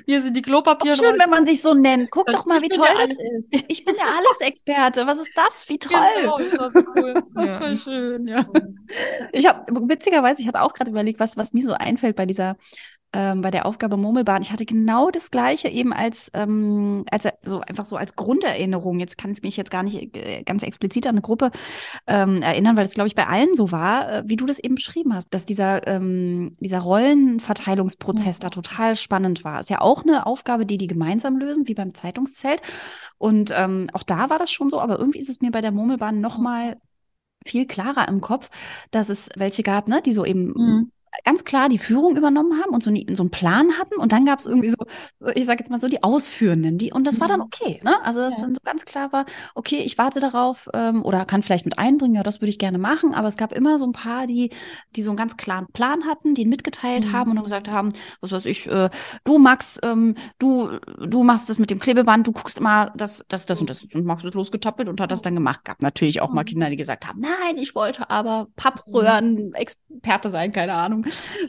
[0.05, 0.97] Hier sind die Klopapiere.
[0.97, 2.11] Schön, wenn man sich so nennt.
[2.11, 3.65] Guck doch mal, wie toll das ist.
[3.69, 5.07] Ich bin der Alles-Experte.
[5.07, 5.69] Was ist das?
[5.69, 5.99] Wie toll.
[6.21, 7.15] Genau, das war so cool.
[7.37, 7.53] ja.
[7.53, 8.47] Voll schön, ja.
[9.33, 12.57] Ich habe witzigerweise, ich hatte auch gerade überlegt, was, was mir so einfällt bei dieser
[13.17, 14.43] ähm, bei der Aufgabe Murmelbahn.
[14.43, 19.01] Ich hatte genau das Gleiche eben als, ähm, als so einfach so als Grunderinnerung.
[19.01, 21.51] Jetzt kann ich mich jetzt gar nicht äh, ganz explizit an eine Gruppe
[22.07, 24.75] ähm, erinnern, weil das, glaube ich, bei allen so war, äh, wie du das eben
[24.75, 28.41] beschrieben hast, dass dieser, ähm, dieser Rollenverteilungsprozess ja.
[28.43, 29.61] da total spannend war.
[29.61, 32.61] Ist ja auch eine Aufgabe, die die gemeinsam lösen, wie beim Zeitungszelt.
[33.17, 35.73] Und ähm, auch da war das schon so, aber irgendwie ist es mir bei der
[35.73, 36.77] Murmelbahn noch mal
[37.47, 38.51] viel klarer im Kopf,
[38.91, 40.93] dass es welche gab, ne, die so eben mhm
[41.25, 43.97] ganz klar die Führung übernommen haben und so, so einen Plan hatten.
[43.97, 44.77] Und dann gab es irgendwie so,
[45.35, 47.47] ich sage jetzt mal so, die Ausführenden, die, und das war dann mhm.
[47.47, 47.81] okay.
[47.83, 48.03] Ne?
[48.05, 48.43] Also dass ja.
[48.43, 52.15] dann so ganz klar war, okay, ich warte darauf ähm, oder kann vielleicht mit einbringen,
[52.17, 53.15] ja, das würde ich gerne machen.
[53.15, 54.51] Aber es gab immer so ein paar, die,
[54.95, 57.13] die so einen ganz klaren Plan hatten, die ihn mitgeteilt mhm.
[57.13, 58.91] haben und dann gesagt haben, was weiß ich, äh,
[59.25, 63.47] du Max, ähm, du, du machst das mit dem Klebeband, du guckst immer das, das,
[63.47, 63.85] das und das.
[63.95, 65.65] Und Max ist losgetappelt und hat das dann gemacht.
[65.65, 66.47] Gab natürlich auch mal mhm.
[66.47, 71.06] Kinder, die gesagt haben, nein, ich wollte aber Pappröhren-Experte sein, keine Ahnung.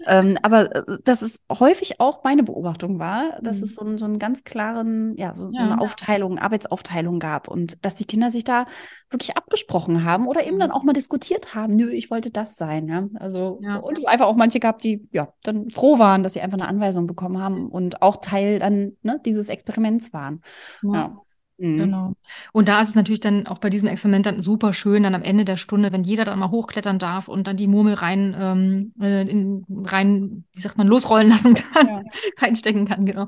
[0.07, 3.63] Ähm, aber äh, das ist häufig auch meine Beobachtung war, dass mhm.
[3.63, 7.83] es so, ein, so einen ganz klaren, ja, so, so eine Aufteilung, Arbeitsaufteilung gab und
[7.85, 8.65] dass die Kinder sich da
[9.09, 10.75] wirklich abgesprochen haben oder eben dann mhm.
[10.75, 12.87] auch mal diskutiert haben, nö, ich wollte das sein.
[12.87, 13.07] Ja?
[13.15, 13.77] Also ja.
[13.77, 16.67] und es einfach auch manche gab, die ja dann froh waren, dass sie einfach eine
[16.67, 20.41] Anweisung bekommen haben und auch Teil dann ne, dieses Experiments waren.
[20.83, 21.17] ja.
[21.59, 21.77] Mhm.
[21.79, 22.13] Genau.
[22.53, 25.23] Und da ist es natürlich dann auch bei diesem Experiment dann super schön, dann am
[25.23, 28.91] Ende der Stunde, wenn jeder dann mal hochklettern darf und dann die Murmel rein, ähm,
[29.01, 32.01] äh, in, rein, wie sagt man, losrollen lassen kann, ja.
[32.39, 33.27] reinstecken kann, genau.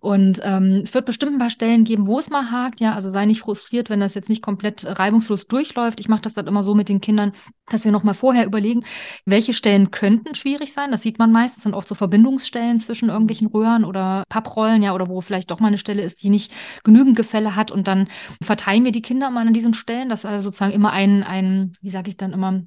[0.00, 3.08] Und ähm, es wird bestimmt ein paar Stellen geben, wo es mal hakt, ja, also
[3.10, 6.00] sei nicht frustriert, wenn das jetzt nicht komplett reibungslos durchläuft.
[6.00, 7.32] Ich mache das dann immer so mit den Kindern,
[7.68, 8.84] dass wir nochmal vorher überlegen,
[9.24, 10.90] welche Stellen könnten schwierig sein.
[10.90, 15.08] Das sieht man meistens, sind oft so Verbindungsstellen zwischen irgendwelchen Röhren oder Papprollen, ja, oder
[15.08, 17.70] wo vielleicht doch mal eine Stelle ist, die nicht genügend Gefälle hat hat.
[17.70, 18.08] Und dann
[18.42, 21.90] verteilen wir die Kinder mal an diesen Stellen, dass also sozusagen immer ein, ein wie
[21.90, 22.62] sage ich dann immer,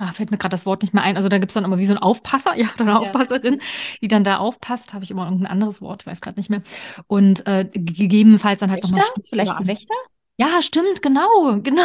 [0.00, 1.16] Ah, fällt mir gerade das Wort nicht mehr ein.
[1.16, 2.98] Also da gibt es dann immer wie so ein Aufpasser, ja, oder eine ja.
[2.98, 3.60] Aufpasserin,
[4.00, 4.94] die dann da aufpasst.
[4.94, 6.62] Habe ich immer irgendein anderes Wort, weiß gerade nicht mehr.
[7.08, 9.02] Und äh, gegebenenfalls dann halt nochmal.
[9.28, 9.94] Vielleicht ein Wächter?
[10.40, 11.82] Ja, stimmt, genau, genau.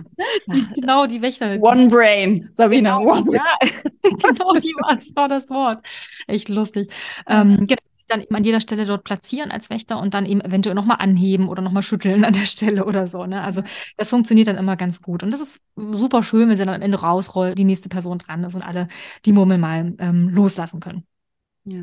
[0.52, 1.60] Die, genau, die Wächter.
[1.60, 3.40] One Brain, Sabina, genau, One Brain.
[3.40, 3.68] Ja,
[4.02, 5.84] genau, die war, das war das Wort.
[6.28, 6.92] Echt lustig.
[7.26, 10.74] Ähm, genau, dann eben an jeder Stelle dort platzieren als Wächter und dann eben eventuell
[10.74, 13.26] nochmal anheben oder nochmal schütteln an der Stelle oder so.
[13.26, 13.42] Ne?
[13.42, 13.62] Also
[13.96, 15.22] das funktioniert dann immer ganz gut.
[15.22, 18.44] Und das ist super schön, wenn sie dann am Ende rausrollt, die nächste Person dran
[18.44, 18.88] ist und alle
[19.24, 21.06] die Murmel mal ähm, loslassen können.
[21.64, 21.82] Ja.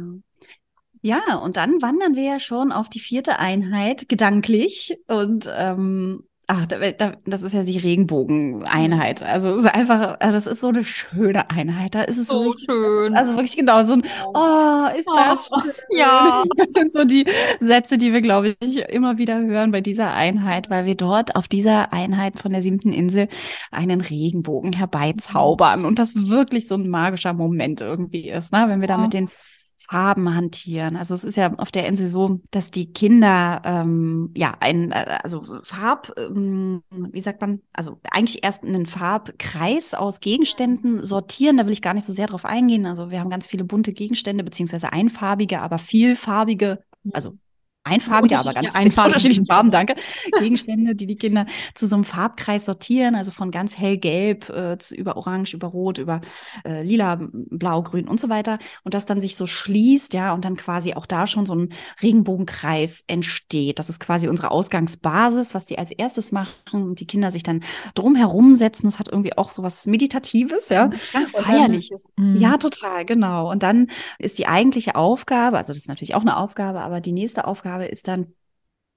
[1.05, 6.66] Ja, und dann wandern wir ja schon auf die vierte Einheit gedanklich und ähm, Ach,
[6.66, 9.24] da, da, das ist ja die Regenbogeneinheit.
[9.24, 11.96] Also es ist einfach, also das ist so eine schöne Einheit.
[11.96, 13.16] Da ist es so, so schön.
[13.16, 15.72] Also wirklich genau so ein, oh, ist das oh, schön.
[15.98, 16.44] Ja.
[16.58, 17.26] Das sind so die
[17.60, 21.48] Sätze, die wir, glaube ich, immer wieder hören bei dieser Einheit, weil wir dort auf
[21.48, 23.28] dieser Einheit von der siebten Insel
[23.72, 28.66] einen Regenbogen herbeizaubern und das wirklich so ein magischer Moment irgendwie ist, ne?
[28.68, 29.30] Wenn wir da mit den
[29.94, 30.96] Farben hantieren.
[30.96, 35.20] Also es ist ja auf der Insel so, dass die Kinder ähm, ja ein äh,
[35.22, 41.58] also Farb, ähm, wie sagt man, also eigentlich erst einen Farbkreis aus Gegenständen sortieren.
[41.58, 42.88] Da will ich gar nicht so sehr drauf eingehen.
[42.88, 46.80] Also wir haben ganz viele bunte Gegenstände beziehungsweise einfarbige, aber vielfarbige,
[47.12, 47.38] also
[47.84, 49.13] einfarbige, aber ganz einfarbige.
[49.13, 49.95] unterschiedlichen Farben, danke,
[50.39, 54.95] Gegenstände, die die Kinder zu so einem Farbkreis sortieren, also von ganz hellgelb äh, zu,
[54.95, 56.21] über orange, über rot, über
[56.65, 60.45] äh, lila, blau, grün und so weiter und das dann sich so schließt, ja, und
[60.45, 61.69] dann quasi auch da schon so ein
[62.01, 63.79] Regenbogenkreis entsteht.
[63.79, 67.63] Das ist quasi unsere Ausgangsbasis, was die als erstes machen und die Kinder sich dann
[67.95, 68.86] drumherum setzen.
[68.86, 70.89] Das hat irgendwie auch so was Meditatives, ja.
[71.11, 72.05] Ganz feierliches.
[72.17, 72.38] Mhm.
[72.38, 73.51] Ja, total, genau.
[73.51, 73.88] Und dann
[74.19, 77.72] ist die eigentliche Aufgabe, also das ist natürlich auch eine Aufgabe, aber die nächste Aufgabe
[77.74, 78.34] habe, ist dann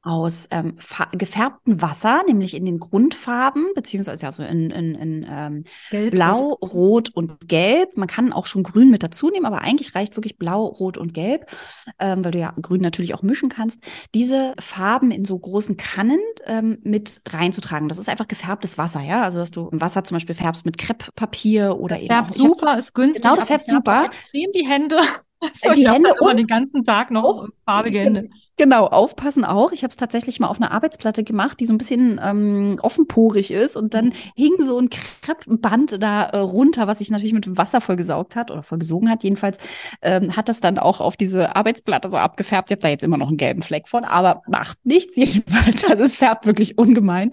[0.06, 0.76] aus ähm,
[1.12, 7.08] gefärbtem Wasser, nämlich in den Grundfarben, beziehungsweise also in, in, in ähm, Gelb, Blau, Rot.
[7.12, 7.96] Und Gelb.
[7.96, 11.12] Man kann auch schon Grün mit dazu nehmen, aber eigentlich reicht wirklich Blau, Rot und
[11.12, 11.50] Gelb,
[11.98, 13.82] ähm, weil du ja Grün natürlich auch mischen kannst.
[14.14, 17.88] Diese Farben in so großen Kannen ähm, mit reinzutragen.
[17.88, 19.22] Das ist einfach gefärbtes Wasser, ja.
[19.22, 22.14] Also dass du Wasser zum Beispiel färbst mit Krepppapier oder das eben.
[22.14, 23.24] Färbt super, ist günstig.
[23.24, 24.04] Genau, das färbt super.
[24.04, 24.98] Extrem die Hände.
[25.40, 28.28] So, die Hände und den ganzen Tag noch auf, farbige Hände.
[28.56, 29.70] Genau, aufpassen auch.
[29.72, 33.50] Ich habe es tatsächlich mal auf einer Arbeitsplatte gemacht, die so ein bisschen ähm, offenporig
[33.50, 37.82] ist und dann hing so ein Kreppband da äh, runter, was sich natürlich mit Wasser
[37.82, 39.24] vollgesaugt hat oder vollgesogen hat.
[39.24, 39.58] Jedenfalls
[40.00, 42.70] ähm, hat das dann auch auf diese Arbeitsplatte so abgefärbt.
[42.70, 45.84] Ich habe da jetzt immer noch einen gelben Fleck von, aber macht nichts jedenfalls.
[45.84, 47.32] Also es färbt wirklich ungemein.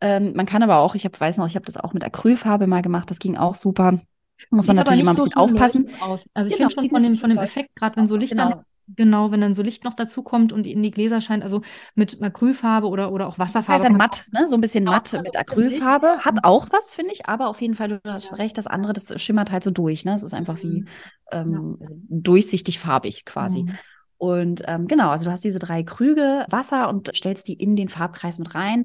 [0.00, 2.66] Ähm, man kann aber auch, ich hab, weiß noch, ich habe das auch mit Acrylfarbe
[2.66, 4.00] mal gemacht, das ging auch super.
[4.50, 5.88] Muss man natürlich immer ein bisschen so aufpassen.
[6.00, 6.26] Aus.
[6.34, 8.50] Also ich genau, finde schon von dem, von dem Effekt, gerade wenn so Licht genau.
[8.50, 8.64] dann,
[8.96, 11.62] genau, wenn dann so Licht noch dazu kommt und in die Gläser scheint, also
[11.94, 13.82] mit Acrylfarbe oder, oder auch Wasserfarbe.
[13.82, 14.48] Halt dann matt, ne?
[14.48, 16.18] So ein bisschen matt mit Acrylfarbe.
[16.20, 16.44] Hat mhm.
[16.44, 19.50] auch was, finde ich, aber auf jeden Fall, du hast recht, das andere, das schimmert
[19.50, 20.14] halt so durch, ne?
[20.14, 20.88] Es ist einfach wie mhm.
[21.32, 21.80] ähm, ja.
[21.80, 23.64] also durchsichtig farbig quasi.
[23.64, 23.74] Mhm.
[24.20, 27.88] Und ähm, genau, also du hast diese drei Krüge Wasser und stellst die in den
[27.88, 28.84] Farbkreis mit rein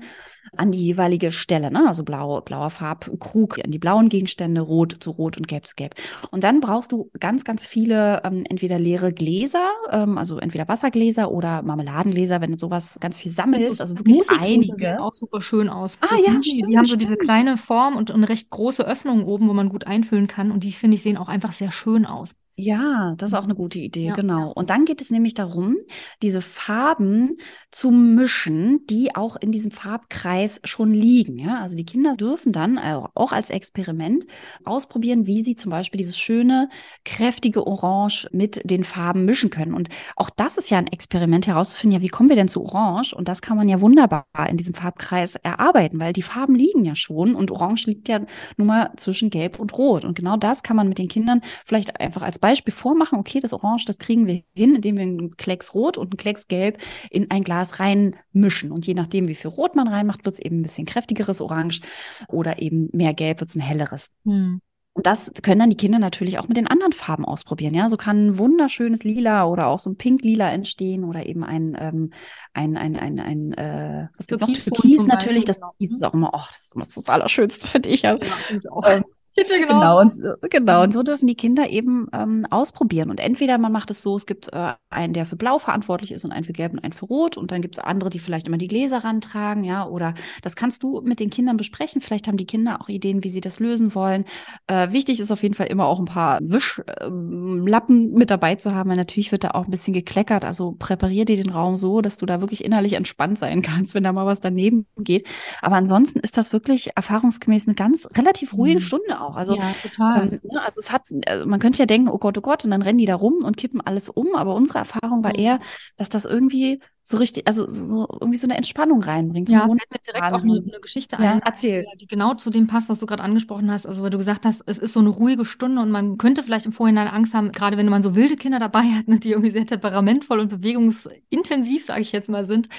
[0.55, 1.85] an die jeweilige Stelle, ne?
[1.87, 5.95] Also blau, blauer Farbkrug an die blauen Gegenstände, rot zu rot und gelb zu gelb.
[6.31, 11.29] Und dann brauchst du ganz, ganz viele ähm, entweder leere Gläser, ähm, also entweder Wassergläser
[11.29, 14.75] oder Marmeladengläser, wenn du sowas ganz viel sammelst, also wirklich Musik einige.
[14.77, 15.97] Sehen auch super schön aus.
[15.99, 19.25] Ah ja, die, stimmt, die haben so diese kleine Form und eine recht große Öffnung
[19.25, 22.05] oben, wo man gut einfüllen kann und die finde ich sehen auch einfach sehr schön
[22.05, 22.35] aus.
[22.57, 24.13] Ja, das ist auch eine gute Idee, ja.
[24.13, 24.49] genau.
[24.53, 25.75] Und dann geht es nämlich darum,
[26.21, 27.35] diese Farben
[27.69, 31.37] zu mischen, die auch in diesem Farbkreis schon liegen.
[31.37, 31.59] Ja?
[31.59, 34.25] Also die Kinder dürfen dann auch als Experiment
[34.63, 36.69] ausprobieren, wie sie zum Beispiel dieses schöne,
[37.03, 39.73] kräftige Orange mit den Farben mischen können.
[39.73, 43.13] Und auch das ist ja ein Experiment herauszufinden, ja, wie kommen wir denn zu Orange?
[43.13, 46.95] Und das kann man ja wunderbar in diesem Farbkreis erarbeiten, weil die Farben liegen ja
[46.95, 48.21] schon und Orange liegt ja
[48.55, 50.05] nun mal zwischen Gelb und Rot.
[50.05, 53.53] Und genau das kann man mit den Kindern vielleicht einfach als Beispiel vormachen, okay, das
[53.53, 56.77] Orange, das kriegen wir hin, indem wir einen Klecks Rot und einen Klecks Gelb
[57.09, 58.71] in ein Glas reinmischen.
[58.71, 61.81] Und je nachdem, wie viel Rot man reinmacht, wird es eben ein bisschen kräftigeres Orange
[62.27, 64.11] oder eben mehr Gelb wird es ein helleres.
[64.25, 64.61] Hm.
[64.93, 67.73] Und das können dann die Kinder natürlich auch mit den anderen Farben ausprobieren.
[67.73, 71.75] Ja, so kann ein wunderschönes Lila oder auch so ein Pink-Lila entstehen oder eben ein,
[71.77, 72.11] ähm,
[72.53, 74.53] ein, ein, ein, ein äh, was gibt's noch?
[74.53, 75.43] Türkis natürlich.
[75.43, 78.03] Das Türkis ist auch immer, oh, das ist immer das Allerschönste, finde ich.
[78.03, 78.19] Ja, ja
[78.55, 78.87] ich auch.
[78.87, 79.03] Ähm,
[79.67, 80.13] genau, und,
[80.49, 83.09] genau, und so dürfen die Kinder eben ähm, ausprobieren.
[83.09, 86.23] Und entweder man macht es so, es gibt äh, einen, der für Blau verantwortlich ist
[86.23, 87.35] und einen für Gelb und einen für Rot.
[87.35, 89.85] Und dann gibt es andere, die vielleicht immer die Gläser rantragen, ja.
[89.85, 92.01] Oder das kannst du mit den Kindern besprechen.
[92.01, 94.23] Vielleicht haben die Kinder auch Ideen, wie sie das lösen wollen.
[94.67, 98.73] Äh, wichtig ist auf jeden Fall immer auch ein paar Wischlappen ähm, mit dabei zu
[98.73, 100.45] haben, weil natürlich wird da auch ein bisschen gekleckert.
[100.45, 104.03] Also präparier dir den Raum so, dass du da wirklich innerlich entspannt sein kannst, wenn
[104.03, 105.27] da mal was daneben geht.
[105.61, 108.83] Aber ansonsten ist das wirklich erfahrungsgemäß eine ganz relativ ruhige mhm.
[108.83, 109.35] Stunde auch.
[109.35, 109.73] Also, ja.
[109.99, 112.71] Ähm, ne, also es hat, also man könnte ja denken, oh Gott, oh Gott, und
[112.71, 114.35] dann rennen die da rum und kippen alles um.
[114.35, 115.59] Aber unsere Erfahrung war eher,
[115.97, 119.47] dass das irgendwie so richtig, also so irgendwie so eine Entspannung reinbringt.
[119.47, 121.85] Ja, fällt mir direkt auch eine, eine Geschichte ja, ein, erzähl.
[122.01, 123.85] die genau zu dem passt, was du gerade angesprochen hast.
[123.85, 126.65] Also weil du gesagt hast, es ist so eine ruhige Stunde und man könnte vielleicht
[126.65, 129.51] im Vorhinein Angst haben, gerade wenn man so wilde Kinder dabei hat, ne, die irgendwie
[129.51, 132.69] sehr temperamentvoll und bewegungsintensiv, sage ich jetzt mal, sind,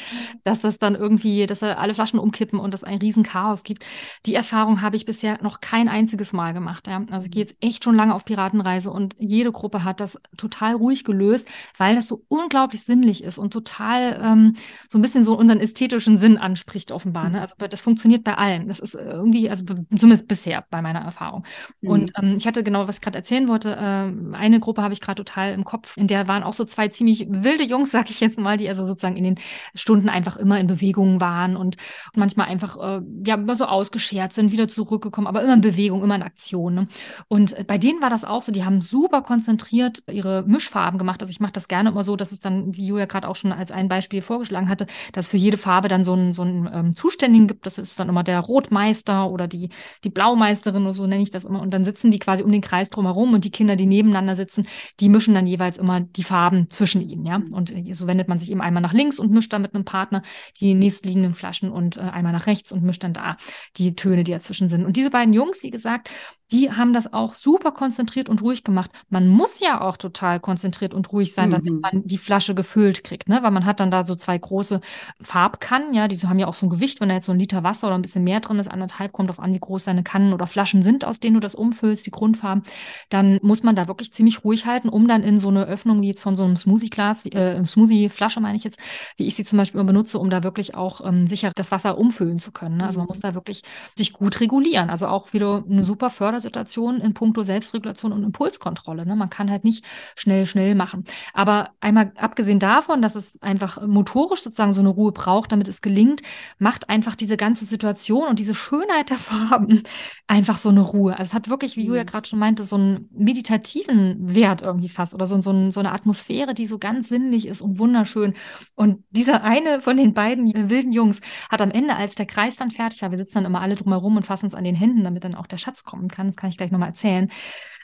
[0.42, 3.86] dass das dann irgendwie, dass alle Flaschen umkippen und es ein riesen Chaos gibt.
[4.26, 6.88] Die Erfahrung habe ich bisher noch kein einziges Mal gemacht.
[6.88, 7.04] Ja?
[7.12, 10.74] Also ich gehe jetzt echt schon lange auf Piratenreise und jede Gruppe hat das total
[10.74, 11.48] ruhig gelöst,
[11.78, 14.56] weil das so unglaublich sinnlich ist und total ähm,
[14.88, 17.24] so ein bisschen so unseren ästhetischen Sinn anspricht, offenbar.
[17.24, 17.38] Ne?
[17.38, 17.42] Mhm.
[17.42, 18.68] Also das funktioniert bei allen.
[18.68, 21.44] Das ist irgendwie, also zumindest bisher bei meiner Erfahrung.
[21.80, 21.90] Mhm.
[21.90, 25.00] Und ähm, ich hatte genau, was ich gerade erzählen wollte, äh, eine Gruppe habe ich
[25.00, 28.20] gerade total im Kopf, in der waren auch so zwei ziemlich wilde Jungs, sag ich
[28.20, 29.34] jetzt mal, die also sozusagen in den
[29.74, 31.76] Stunden einfach immer in Bewegung waren und
[32.14, 36.16] manchmal einfach äh, ja immer so ausgeschert sind, wieder zurückgekommen, aber immer in Bewegung, immer
[36.16, 36.74] in Aktion.
[36.74, 36.88] Ne?
[37.28, 41.20] Und bei denen war das auch so, die haben super konzentriert ihre Mischfarben gemacht.
[41.20, 43.52] Also ich mache das gerne immer so, dass es dann, wie Julia gerade auch schon
[43.52, 46.42] als ein Beispiel Beispiel vorgeschlagen hatte, dass es für jede Farbe dann so einen, so
[46.42, 47.66] einen ähm, Zuständigen gibt.
[47.66, 49.70] Das ist dann immer der Rotmeister oder die,
[50.04, 51.60] die Blaumeisterin oder so nenne ich das immer.
[51.60, 54.66] Und dann sitzen die quasi um den Kreis drumherum und die Kinder, die nebeneinander sitzen,
[55.00, 57.26] die mischen dann jeweils immer die Farben zwischen ihnen.
[57.26, 57.42] Ja?
[57.50, 59.84] Und äh, so wendet man sich eben einmal nach links und mischt dann mit einem
[59.84, 60.22] Partner
[60.60, 63.36] die nächstliegenden Flaschen und äh, einmal nach rechts und mischt dann da
[63.76, 64.84] die Töne, die dazwischen sind.
[64.84, 66.10] Und diese beiden Jungs, wie gesagt,
[66.52, 68.90] die haben das auch super konzentriert und ruhig gemacht.
[69.08, 71.52] Man muss ja auch total konzentriert und ruhig sein, mhm.
[71.52, 73.42] damit man die Flasche gefüllt kriegt, ne?
[73.42, 74.80] Weil man hat dann da so zwei große
[75.20, 77.64] Farbkannen, ja, die haben ja auch so ein Gewicht, wenn da jetzt so ein Liter
[77.64, 80.32] Wasser oder ein bisschen mehr drin ist, anderthalb kommt auf an, wie groß deine Kannen
[80.32, 82.62] oder Flaschen sind, aus denen du das umfüllst, die Grundfarben,
[83.08, 86.08] dann muss man da wirklich ziemlich ruhig halten, um dann in so eine Öffnung wie
[86.08, 88.78] jetzt von so einem Smoothie-Glas, äh, Smoothie-Flasche meine ich jetzt,
[89.16, 91.98] wie ich sie zum Beispiel immer benutze, um da wirklich auch ähm, sicher das Wasser
[91.98, 92.76] umfüllen zu können.
[92.76, 92.84] Ne?
[92.84, 93.08] Also man mhm.
[93.08, 93.62] muss da wirklich
[93.96, 94.90] sich gut regulieren.
[94.90, 99.06] Also auch wieder eine super Förder Situation in puncto Selbstregulation und Impulskontrolle.
[99.06, 99.16] Ne?
[99.16, 99.84] Man kann halt nicht
[100.16, 101.04] schnell, schnell machen.
[101.32, 105.80] Aber einmal abgesehen davon, dass es einfach motorisch sozusagen so eine Ruhe braucht, damit es
[105.80, 106.22] gelingt,
[106.58, 109.82] macht einfach diese ganze Situation und diese Schönheit der Farben
[110.26, 111.12] einfach so eine Ruhe.
[111.12, 112.06] Also es hat wirklich, wie Julia mhm.
[112.06, 116.54] gerade schon meinte, so einen meditativen Wert irgendwie fast oder so, so, so eine Atmosphäre,
[116.54, 118.34] die so ganz sinnlich ist und wunderschön.
[118.74, 121.20] Und dieser eine von den beiden wilden Jungs
[121.50, 124.16] hat am Ende, als der Kreis dann fertig war, wir sitzen dann immer alle drumherum
[124.16, 126.36] und fassen uns an den Händen, damit dann auch der Schatz kommen kann, kann, das
[126.36, 127.30] kann ich gleich nochmal erzählen.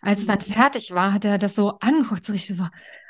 [0.01, 0.53] Als es dann mhm.
[0.53, 2.67] fertig war, hat er das so angeguckt, so richtig so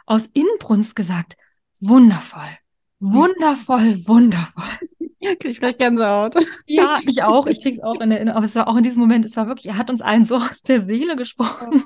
[0.06, 1.36] aus Inbrunst gesagt,
[1.80, 2.58] wundervoll,
[3.00, 4.64] wundervoll, wundervoll.
[5.20, 6.34] Krieg ich gleich Gänsehaut.
[6.66, 7.46] Ja, ich auch.
[7.46, 8.38] Ich krieg's auch in Erinnerung.
[8.38, 10.36] Aber es war auch in diesem Moment, es war wirklich, er hat uns allen so
[10.36, 11.84] aus der Seele gesprochen.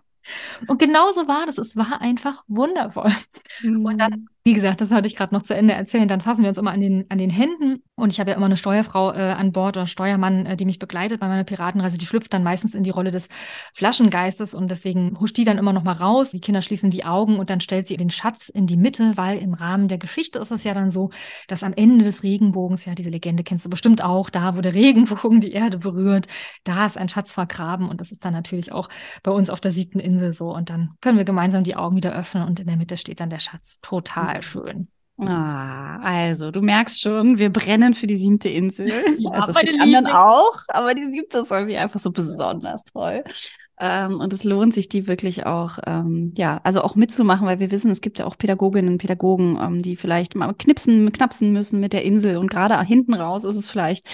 [0.67, 1.59] Und genauso war das.
[1.59, 3.13] Es war einfach wundervoll.
[3.63, 3.85] Mhm.
[3.85, 4.29] Und dann mhm.
[4.47, 6.07] Wie gesagt, das hatte ich gerade noch zu Ende erzählen.
[6.07, 7.83] Dann fassen wir uns immer an den, an den Händen.
[7.99, 10.79] Und ich habe ja immer eine Steuerfrau äh, an Bord oder Steuermann, äh, die mich
[10.79, 11.99] begleitet bei meiner Piratenreise.
[11.99, 13.29] Die schlüpft dann meistens in die Rolle des
[13.73, 16.31] Flaschengeistes und deswegen huscht die dann immer noch mal raus.
[16.31, 19.39] Die Kinder schließen die Augen und dann stellt sie den Schatz in die Mitte, weil
[19.39, 21.11] im Rahmen der Geschichte ist es ja dann so,
[21.49, 24.75] dass am Ende des Regenbogens, ja, diese Legende kennst du bestimmt auch, da wo der
[24.75, 26.27] Regenbogen die Erde berührt,
[26.65, 28.89] da ist ein Schatz vergraben und das ist dann natürlich auch
[29.23, 30.55] bei uns auf der siebten Insel so.
[30.55, 33.31] Und dann können wir gemeinsam die Augen wieder öffnen und in der Mitte steht dann
[33.31, 33.79] der Schatz.
[33.81, 34.89] Total total schön.
[35.19, 38.89] Ah, also du merkst schon, wir brennen für die siebte Insel.
[39.19, 43.25] Ja, also für die anderen auch, aber die siebte ist irgendwie einfach so besonders toll.
[43.79, 47.71] Ähm, und es lohnt sich, die wirklich auch, ähm, ja, also auch mitzumachen, weil wir
[47.71, 51.79] wissen, es gibt ja auch Pädagoginnen und Pädagogen, ähm, die vielleicht mal knipsen, knapsen müssen
[51.79, 52.39] mit der Insel.
[52.39, 54.07] Und gerade hinten raus ist es vielleicht,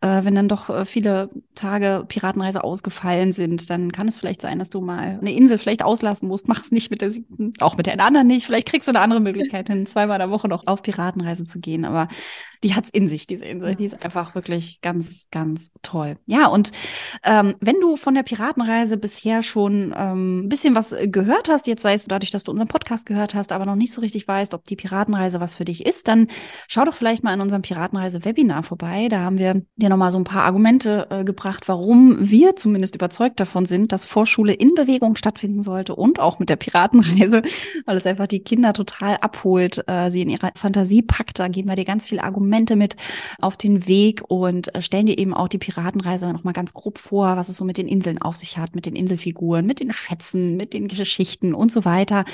[0.00, 4.58] äh, wenn dann doch äh, viele Tage Piratenreise ausgefallen sind, dann kann es vielleicht sein,
[4.58, 6.48] dass du mal eine Insel vielleicht auslassen musst.
[6.48, 8.46] Mach es nicht mit der siebten, auch mit der anderen nicht.
[8.46, 11.60] Vielleicht kriegst du eine andere Möglichkeit hin, zweimal in der Woche noch auf Piratenreise zu
[11.60, 11.84] gehen.
[11.84, 12.08] Aber
[12.62, 13.74] die hat's in sich, diese Insel.
[13.74, 16.18] Die ist einfach wirklich ganz, ganz toll.
[16.26, 16.72] Ja, und
[17.24, 21.82] ähm, wenn du von der Piratenreise bisher schon ähm, ein bisschen was gehört hast, jetzt
[21.82, 24.52] sei es dadurch, dass du unseren Podcast gehört hast, aber noch nicht so richtig weißt,
[24.52, 26.28] ob die Piratenreise was für dich ist, dann
[26.68, 29.08] schau doch vielleicht mal in unserem Piratenreise-Webinar vorbei.
[29.08, 33.40] Da haben wir dir nochmal so ein paar Argumente äh, gebracht, warum wir zumindest überzeugt
[33.40, 37.40] davon sind, dass Vorschule in Bewegung stattfinden sollte und auch mit der Piratenreise,
[37.86, 41.38] weil es einfach die Kinder total abholt, äh, sie in ihrer Fantasie packt.
[41.38, 42.96] Da geben wir dir ganz viele Argumente Momente mit
[43.40, 47.36] auf den Weg und äh, stellen dir eben auch die Piratenreise nochmal ganz grob vor,
[47.36, 50.56] was es so mit den Inseln auf sich hat, mit den Inselfiguren, mit den Schätzen,
[50.56, 52.24] mit den Geschichten und so weiter.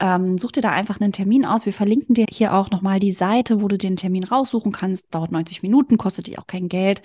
[0.00, 1.66] Ähm, such dir da einfach einen Termin aus.
[1.66, 5.14] Wir verlinken dir hier auch nochmal die Seite, wo du den Termin raussuchen kannst.
[5.14, 7.02] Dauert 90 Minuten, kostet dich auch kein Geld.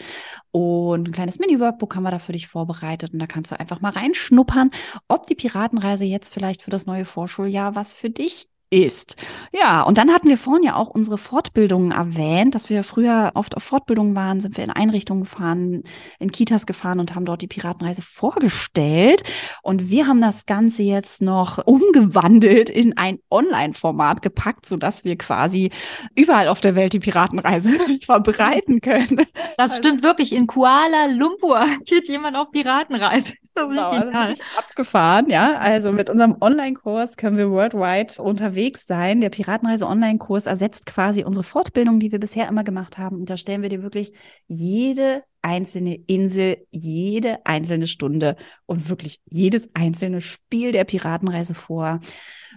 [0.52, 3.12] Und ein kleines Mini-Workbook haben wir da für dich vorbereitet.
[3.12, 4.72] Und da kannst du einfach mal reinschnuppern,
[5.10, 9.18] ob die Piratenreise jetzt vielleicht für das neue Vorschuljahr was für dich ist.
[9.52, 13.56] Ja, und dann hatten wir vorhin ja auch unsere Fortbildungen erwähnt, dass wir früher oft
[13.56, 15.84] auf Fortbildungen waren, sind wir in Einrichtungen gefahren,
[16.20, 19.24] in Kitas gefahren und haben dort die Piratenreise vorgestellt.
[19.62, 25.70] Und wir haben das Ganze jetzt noch umgewandelt in ein Online-Format gepackt, sodass wir quasi
[26.16, 27.72] überall auf der Welt die Piratenreise
[28.06, 29.26] verbreiten können.
[29.58, 30.34] Das also, stimmt wirklich.
[30.34, 33.34] In Kuala Lumpur geht jemand auf Piratenreise.
[33.56, 35.58] So genau, also abgefahren, ja.
[35.58, 39.20] Also mit unserem Online-Kurs können wir worldwide unterwegs sein.
[39.20, 43.18] Der Piratenreise Online-Kurs ersetzt quasi unsere Fortbildung, die wir bisher immer gemacht haben.
[43.18, 44.14] Und da stellen wir dir wirklich
[44.48, 52.00] jede einzelne Insel, jede einzelne Stunde und wirklich jedes einzelne Spiel der Piratenreise vor.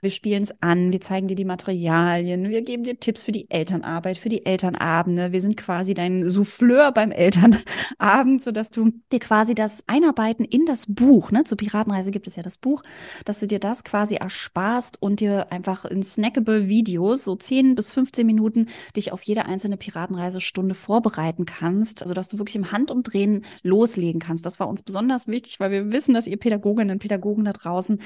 [0.05, 3.51] Wir spielen es an, wir zeigen dir die Materialien, wir geben dir Tipps für die
[3.51, 5.33] Elternarbeit, für die Elternabende.
[5.33, 10.85] Wir sind quasi dein Souffleur beim Elternabend, sodass du dir quasi das Einarbeiten in das
[10.87, 12.83] Buch, ne, zur Piratenreise gibt es ja das Buch,
[13.25, 17.91] dass du dir das quasi ersparst und dir einfach in snackable Videos, so 10 bis
[17.91, 24.21] 15 Minuten, dich auf jede einzelne Piratenreisestunde vorbereiten kannst, sodass du wirklich im Handumdrehen loslegen
[24.21, 24.45] kannst.
[24.45, 28.03] Das war uns besonders wichtig, weil wir wissen, dass ihr Pädagoginnen und Pädagogen da draußen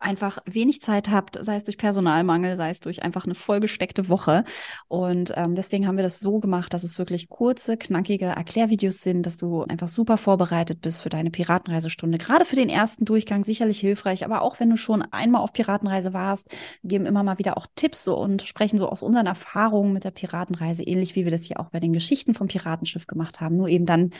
[0.00, 4.44] einfach wenig Zeit habt, sei es durch Personalmangel, sei es durch einfach eine vollgesteckte Woche.
[4.88, 9.26] Und ähm, deswegen haben wir das so gemacht, dass es wirklich kurze, knackige Erklärvideos sind,
[9.26, 12.18] dass du einfach super vorbereitet bist für deine Piratenreisestunde.
[12.18, 16.12] Gerade für den ersten Durchgang sicherlich hilfreich, aber auch wenn du schon einmal auf Piratenreise
[16.12, 20.04] warst, geben immer mal wieder auch Tipps so und sprechen so aus unseren Erfahrungen mit
[20.04, 23.56] der Piratenreise, ähnlich wie wir das hier auch bei den Geschichten vom Piratenschiff gemacht haben,
[23.56, 24.10] nur eben dann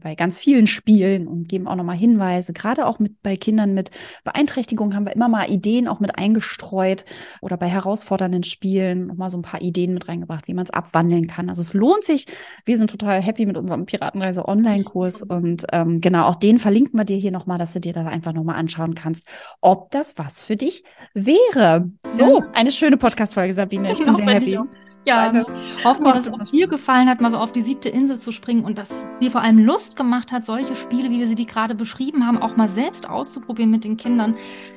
[0.00, 2.52] bei ganz vielen Spielen und geben auch nochmal Hinweise.
[2.52, 3.90] Gerade auch mit bei Kindern mit
[4.24, 7.04] Beeinträchtigung haben wir immer mal Ideen auch mit eingeschrieben gestreut
[7.40, 11.26] oder bei herausfordernden Spielen nochmal so ein paar Ideen mit reingebracht, wie man es abwandeln
[11.26, 11.48] kann.
[11.48, 12.26] Also es lohnt sich.
[12.64, 17.04] Wir sind total happy mit unserem Piratenreise Online-Kurs und ähm, genau, auch den verlinken wir
[17.04, 19.26] dir hier nochmal, dass du dir das einfach nochmal anschauen kannst,
[19.60, 21.90] ob das was für dich wäre.
[22.04, 23.92] So, eine schöne Podcast-Folge, Sabine.
[23.92, 24.58] Ich bin sehr happy.
[25.06, 25.44] Ja, Deine
[25.84, 28.64] hoffen wir, dass es dir gefallen hat, mal so auf die siebte Insel zu springen
[28.64, 28.88] und dass
[29.20, 32.38] dir vor allem Lust gemacht hat, solche Spiele, wie wir sie die gerade beschrieben haben,
[32.38, 34.34] auch mal selbst auszuprobieren mit den Kindern.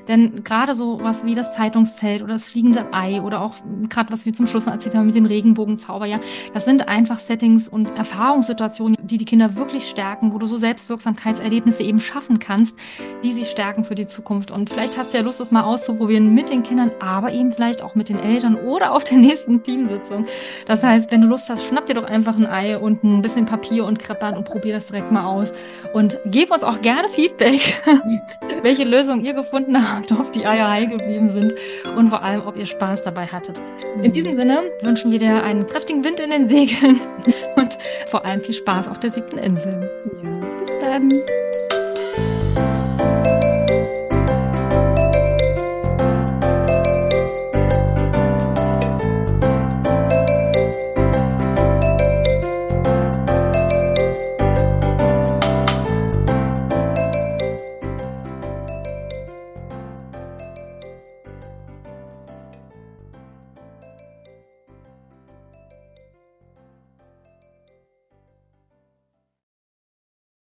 [0.07, 3.55] Denn gerade so was wie das Zeitungszelt oder das fliegende Ei oder auch
[3.89, 6.19] gerade was wir zum Schluss erzählt haben mit dem Regenbogenzauber, ja,
[6.53, 11.83] das sind einfach Settings und Erfahrungssituationen, die die Kinder wirklich stärken, wo du so Selbstwirksamkeitserlebnisse
[11.83, 12.77] eben schaffen kannst,
[13.23, 14.51] die sie stärken für die Zukunft.
[14.51, 17.81] Und vielleicht hast du ja Lust, das mal auszuprobieren mit den Kindern, aber eben vielleicht
[17.81, 20.25] auch mit den Eltern oder auf der nächsten Teamsitzung.
[20.67, 23.45] Das heißt, wenn du Lust hast, schnapp dir doch einfach ein Ei und ein bisschen
[23.45, 25.51] Papier und Kreppern und probier das direkt mal aus.
[25.93, 27.81] Und gib uns auch gerne Feedback,
[28.63, 31.53] welche Lösung ihr gefunden habt, ob die Eier heil geblieben sind
[31.95, 33.59] und vor allem, ob ihr Spaß dabei hattet.
[34.01, 36.99] In diesem Sinne wünschen wir dir einen kräftigen Wind in den Segeln
[37.55, 37.77] und
[38.07, 39.81] vor allem viel Spaß auf der siebten Insel.
[40.23, 41.11] Ja, bis dann.